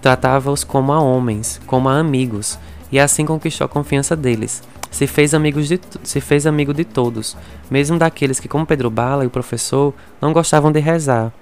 [0.00, 2.56] Tratava-os como a homens, como a amigos,
[2.92, 4.62] e assim conquistou a confiança deles.
[4.92, 7.36] Se fez, amigos de, se fez amigo de todos,
[7.68, 11.32] mesmo daqueles que, como Pedro Bala e o professor, não gostavam de rezar.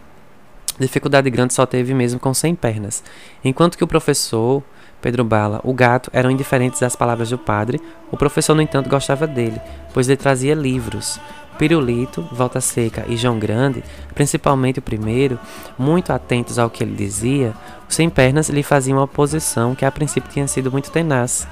[0.81, 3.05] Dificuldade grande só teve mesmo com sem pernas.
[3.45, 4.63] Enquanto que o professor,
[5.03, 7.79] Pedro Bala, o gato, eram indiferentes às palavras do padre,
[8.11, 9.61] o professor, no entanto, gostava dele,
[9.93, 11.21] pois lhe trazia livros.
[11.59, 13.83] Pirulito, Volta Seca e João Grande,
[14.15, 15.39] principalmente o primeiro,
[15.79, 17.55] muito atentos ao que ele dizia,
[17.89, 21.47] sem pernas lhe faziam uma oposição que a princípio tinha sido muito tenaz.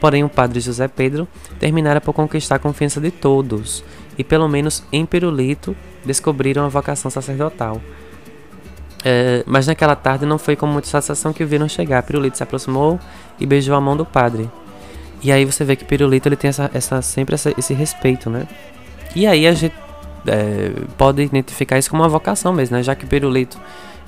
[0.00, 1.26] Porém, o padre José Pedro
[1.58, 3.84] terminara por conquistar a confiança de todos,
[4.16, 7.80] e pelo menos em Pirulito descobriram a vocação sacerdotal.
[9.04, 12.02] É, mas naquela tarde não foi com muita satisfação que o viram chegar.
[12.02, 12.98] Pirulito se aproximou
[13.38, 14.50] e beijou a mão do padre.
[15.22, 18.46] E aí você vê que Pirulito ele tem essa, essa sempre essa, esse respeito, né?
[19.14, 19.74] E aí a gente
[20.26, 22.82] é, pode identificar isso como uma vocação mesmo, né?
[22.82, 23.58] Já que Pirulito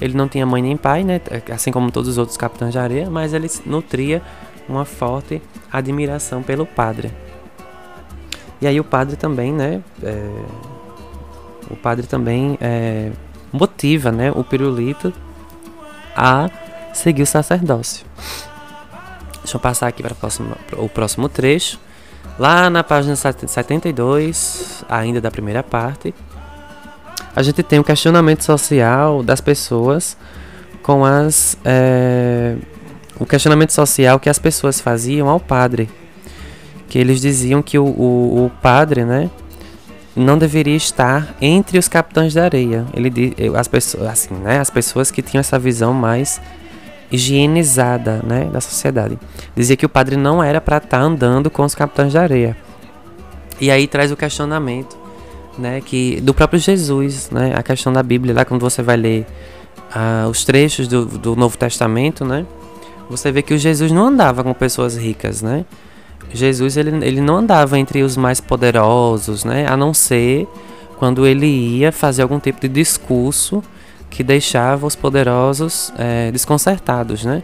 [0.01, 1.20] ele não tinha mãe nem pai, né?
[1.52, 4.22] Assim como todos os outros capitães de areia, mas ele nutria
[4.68, 7.10] uma forte admiração pelo padre.
[8.60, 9.82] E aí o padre também, né?
[10.02, 10.31] É,
[11.70, 13.10] o padre também é,
[13.52, 14.32] motiva, né?
[14.32, 15.12] O pirulito
[16.16, 16.51] a
[16.93, 18.06] seguir o sacerdócio.
[19.43, 20.14] Deixa eu passar aqui para
[20.77, 21.78] o próximo trecho.
[22.40, 26.14] Lá na página 72, ainda da primeira parte,
[27.36, 30.16] a gente tem o um questionamento social das pessoas
[30.82, 32.56] com as é,
[33.18, 35.90] o questionamento social que as pessoas faziam ao padre.
[36.88, 39.28] Que eles diziam que o, o, o padre, né,
[40.16, 42.86] não deveria estar entre os capitães da areia.
[42.94, 46.40] Ele as pessoas, assim, né, as pessoas que tinham essa visão mais
[47.11, 49.19] higienizada, né, da sociedade.
[49.55, 52.57] Dizia que o padre não era para estar tá andando com os capitães da areia.
[53.61, 54.97] E aí traz o questionamento,
[55.59, 59.27] né, que do próprio Jesus, né, a questão da Bíblia, lá quando você vai ler
[59.95, 62.47] uh, os trechos do, do Novo Testamento, né,
[63.11, 65.65] você vê que o Jesus não andava com pessoas ricas, né?
[66.32, 69.66] Jesus ele, ele não andava entre os mais poderosos, né?
[69.69, 70.47] A não ser
[70.97, 73.62] quando ele ia fazer algum tipo de discurso
[74.11, 77.43] que deixava os poderosos é, desconcertados, né?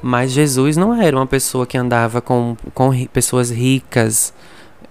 [0.00, 4.32] Mas Jesus não era uma pessoa que andava com, com pessoas ricas,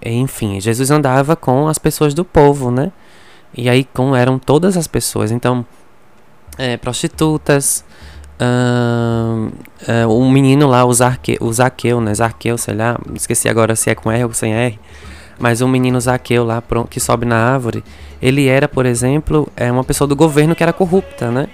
[0.04, 2.92] enfim, Jesus andava com as pessoas do povo, né?
[3.56, 5.64] E aí com eram todas as pessoas, então
[6.58, 7.84] é, prostitutas,
[8.40, 9.50] Uh,
[10.06, 12.14] uh, um menino lá, o, Zarque, o Zaqueu, né?
[12.14, 14.78] Zarqueu, sei lá, esqueci agora se é com R ou sem R.
[15.38, 17.84] Mas um menino Zaqueu lá que sobe na árvore,
[18.20, 21.48] ele era, por exemplo, é uma pessoa do governo que era corrupta, né?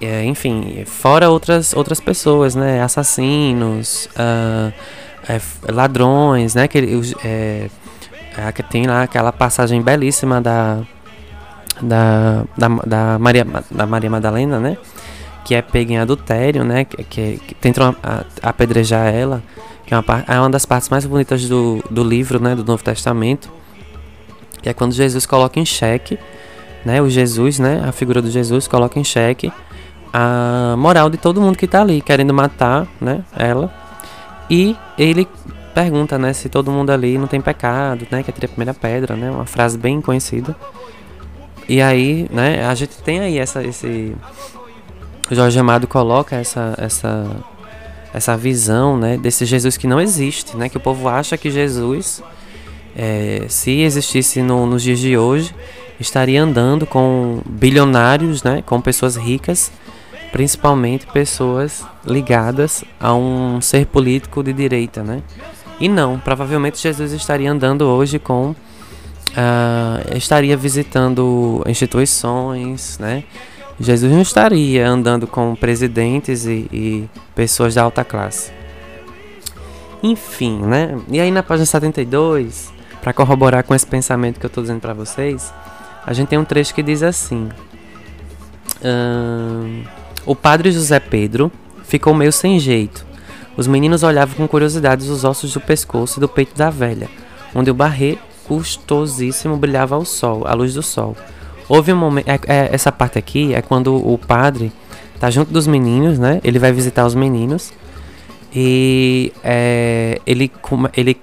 [0.00, 2.82] É, enfim, fora outras, outras pessoas, né?
[2.82, 4.72] Assassinos, uh,
[5.28, 5.40] é,
[5.70, 6.68] ladrões, né?
[6.68, 6.78] Que,
[7.24, 7.68] é,
[8.36, 10.80] é, tem lá aquela passagem belíssima da,
[11.80, 14.76] da, da, da, Maria, da Maria Madalena, né?
[15.46, 16.84] que é pega em adultério, né?
[16.84, 17.94] Que, que, que tentam
[18.42, 19.40] apedrejar ela,
[19.86, 22.54] que é uma, é uma das partes mais bonitas do, do livro, né?
[22.54, 23.50] Do Novo Testamento,
[24.62, 26.18] que é quando Jesus coloca em xeque,
[26.84, 27.00] né?
[27.00, 27.84] O Jesus, né?
[27.86, 29.52] A figura do Jesus coloca em xeque
[30.12, 33.24] a moral de todo mundo que está ali querendo matar, né?
[33.36, 33.72] Ela
[34.50, 35.28] e ele
[35.74, 36.32] pergunta, né?
[36.32, 38.22] Se todo mundo ali não tem pecado, né?
[38.22, 39.30] Que é a primeira pedra, né?
[39.30, 40.56] Uma frase bem conhecida.
[41.68, 42.66] E aí, né?
[42.66, 44.16] A gente tem aí essa, esse
[45.30, 47.26] o Jorge Amado coloca essa, essa,
[48.16, 52.22] essa visão né, desse Jesus que não existe, né, que o povo acha que Jesus,
[52.96, 55.54] é, se existisse no, nos dias de hoje,
[56.00, 59.70] estaria andando com bilionários, né, com pessoas ricas,
[60.32, 65.02] principalmente pessoas ligadas a um ser político de direita.
[65.02, 65.22] Né?
[65.78, 68.54] E não, provavelmente Jesus estaria andando hoje com.
[69.32, 73.22] Uh, estaria visitando instituições, né?
[73.78, 78.50] Jesus não estaria andando com presidentes e, e pessoas da alta classe.
[80.02, 80.98] Enfim, né?
[81.10, 82.72] E aí na página 72,
[83.02, 85.52] para corroborar com esse pensamento que eu estou dizendo para vocês,
[86.04, 87.48] a gente tem um trecho que diz assim:
[90.24, 91.50] O padre José Pedro
[91.84, 93.04] ficou meio sem jeito.
[93.56, 97.08] Os meninos olhavam com curiosidade os ossos do pescoço e do peito da velha,
[97.54, 101.16] onde o barrê custosíssimo brilhava ao sol, à luz do sol.
[101.68, 102.28] Houve um momento.
[102.28, 104.72] É, é, essa parte aqui é quando o padre
[105.18, 106.40] tá junto dos meninos, né?
[106.44, 107.72] Ele vai visitar os meninos.
[108.54, 110.50] E é, ele,
[110.96, 111.20] ele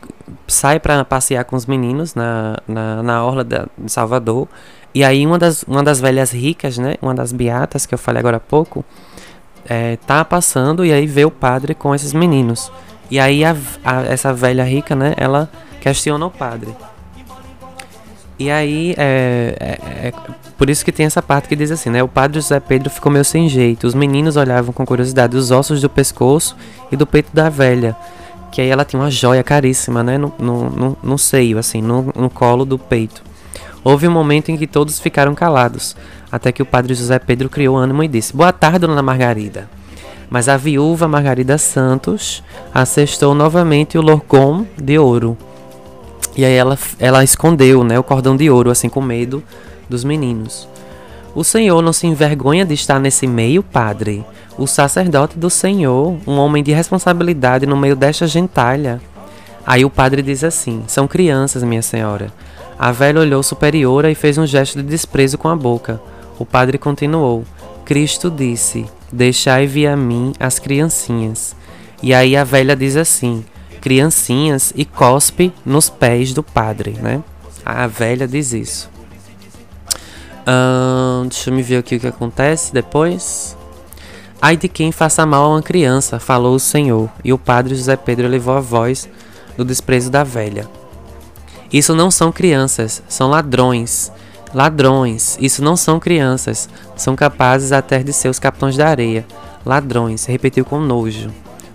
[0.47, 4.47] sai para passear com os meninos na, na, na orla de Salvador.
[4.93, 6.95] E aí uma das, uma das velhas ricas, né?
[7.01, 8.85] Uma das beatas que eu falei agora há pouco,
[9.67, 12.71] é, tá passando e aí vê o padre com esses meninos.
[13.09, 15.13] E aí a, a, essa velha rica, né?
[15.17, 15.49] Ela
[15.81, 16.75] questiona o padre.
[18.43, 20.13] E aí, é, é, é,
[20.57, 22.03] por isso que tem essa parte que diz assim, né?
[22.03, 23.87] O padre José Pedro ficou meio sem jeito.
[23.87, 26.53] Os meninos olhavam com curiosidade os ossos do pescoço
[26.91, 27.95] e do peito da velha.
[28.51, 30.17] Que aí ela tinha uma joia caríssima, né?
[30.17, 33.23] No, no, no, no seio, assim, no, no colo do peito.
[33.81, 35.95] Houve um momento em que todos ficaram calados,
[36.29, 39.69] até que o padre José Pedro criou ânimo e disse: Boa tarde, dona Margarida.
[40.29, 42.43] Mas a viúva Margarida Santos
[42.73, 45.37] assestou novamente o lorgom de ouro
[46.35, 49.43] e aí ela, ela escondeu né, o cordão de ouro, assim, com medo
[49.89, 50.67] dos meninos.
[51.35, 54.25] O Senhor não se envergonha de estar nesse meio, padre?
[54.57, 59.01] O sacerdote do Senhor, um homem de responsabilidade no meio desta gentalha.
[59.65, 62.31] Aí o padre diz assim: São crianças, minha senhora.
[62.77, 65.99] A velha olhou superiora e fez um gesto de desprezo com a boca.
[66.37, 67.43] O padre continuou:
[67.83, 71.55] Cristo disse: Deixai vir a mim as criancinhas.
[72.01, 73.43] E aí a velha diz assim:
[73.83, 77.21] criancinhas e cospe nos pés do padre, né?
[77.65, 78.89] A velha diz isso.
[80.47, 83.57] Uh, deixa eu me ver aqui o que acontece depois.
[84.41, 87.97] Ai de quem faça mal a uma criança, falou o Senhor, e o padre José
[87.97, 89.09] Pedro levou a voz
[89.57, 90.65] do desprezo da velha.
[91.71, 94.13] Isso não são crianças, são ladrões.
[94.53, 99.25] Ladrões, isso não são crianças, são capazes até de ser os capitães da areia.
[99.65, 101.33] Ladrões, repetiu com nojo.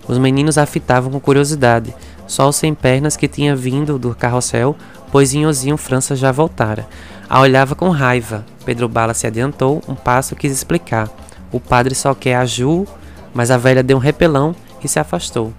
[0.09, 1.95] Os meninos a fitavam com curiosidade.
[2.25, 4.75] Só o sem pernas que tinha vindo do carrossel,
[5.11, 6.87] pois Inhozinho França já voltara.
[7.29, 8.43] A olhava com raiva.
[8.65, 11.07] Pedro Bala se adiantou, um passo quis explicar.
[11.51, 12.87] O padre só quer a Ju,
[13.35, 15.53] mas a velha deu um repelão e se afastou.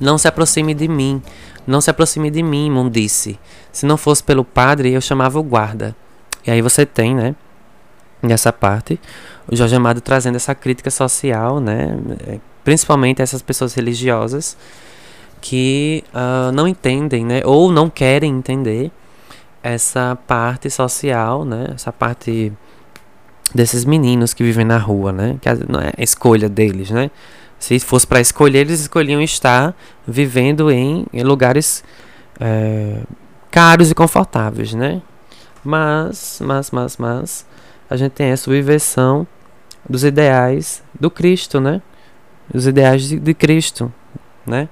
[0.00, 1.22] Não se aproxime de mim,
[1.66, 3.38] não se aproxime de mim, mundice.
[3.70, 5.94] Se não fosse pelo padre, eu chamava o guarda.
[6.46, 7.34] E aí você tem, né,
[8.22, 9.00] nessa parte,
[9.48, 11.98] o Jorge Amado trazendo essa crítica social, né,
[12.62, 14.56] principalmente essas pessoas religiosas
[15.40, 18.90] que uh, não entendem, né, ou não querem entender
[19.62, 22.52] essa parte social, né, essa parte
[23.54, 27.10] desses meninos que vivem na rua, né, que não é escolha deles, né.
[27.58, 29.74] Se fosse para escolher, eles escolhiam estar
[30.06, 31.84] vivendo em, em lugares
[32.40, 33.02] é,
[33.50, 35.02] caros e confortáveis, né.
[35.62, 37.46] Mas, mas, mas, mas,
[37.90, 39.26] a gente tem a subversão
[39.88, 41.82] dos ideais do Cristo, né?
[42.52, 43.92] os ideais de, de Cristo,
[44.46, 44.68] né?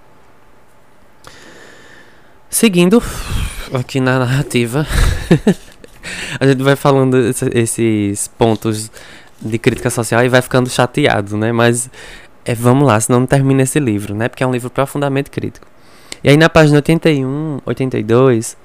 [2.50, 3.02] Seguindo
[3.72, 4.86] aqui na narrativa,
[6.40, 7.16] a gente vai falando
[7.52, 8.90] esses pontos
[9.40, 11.52] de crítica social e vai ficando chateado, né?
[11.52, 11.88] Mas
[12.44, 14.28] é, vamos lá, senão não termina esse livro, né?
[14.28, 15.66] Porque é um livro profundamente crítico.
[16.24, 18.56] E aí na página 81, 82,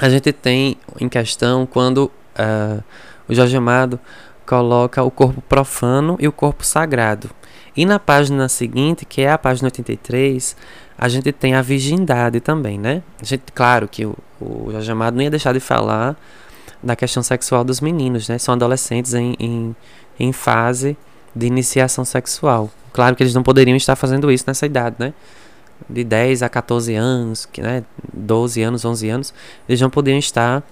[0.00, 2.82] a gente tem em questão quando uh,
[3.28, 3.98] o Jorge Amado
[4.46, 7.30] coloca o corpo profano e o corpo sagrado.
[7.76, 10.56] E na página seguinte, que é a página 83,
[10.96, 13.02] a gente tem a virgindade também, né?
[13.20, 16.16] A gente, claro que o, o Jorge Amado não ia deixar de falar
[16.82, 18.38] da questão sexual dos meninos, né?
[18.38, 19.76] São adolescentes em, em,
[20.18, 20.96] em fase
[21.34, 22.70] de iniciação sexual.
[22.92, 25.12] Claro que eles não poderiam estar fazendo isso nessa idade, né?
[25.90, 27.84] De 10 a 14 anos, né?
[28.14, 29.34] 12 anos, 11 anos,
[29.68, 30.62] eles não podiam estar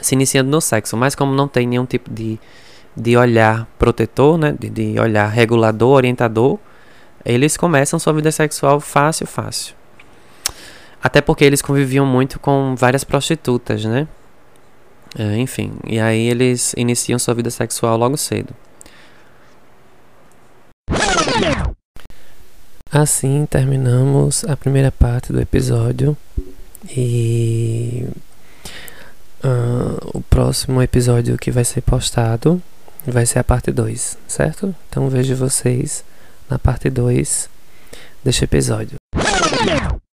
[0.00, 0.96] se iniciando no sexo.
[0.96, 2.38] Mas como não tem nenhum tipo de
[2.96, 6.58] de olhar protetor, né, de, de olhar regulador, orientador,
[7.24, 9.74] eles começam sua vida sexual fácil, fácil.
[11.02, 14.06] Até porque eles conviviam muito com várias prostitutas, né?
[15.18, 18.54] É, enfim, e aí eles iniciam sua vida sexual logo cedo.
[22.90, 26.16] Assim terminamos a primeira parte do episódio
[26.88, 28.06] e
[29.44, 32.60] uh, o próximo episódio que vai ser postado
[33.06, 34.74] vai ser a parte 2, certo?
[34.88, 36.02] Então vejo vocês
[36.48, 37.48] na parte 2
[38.24, 38.96] deste episódio.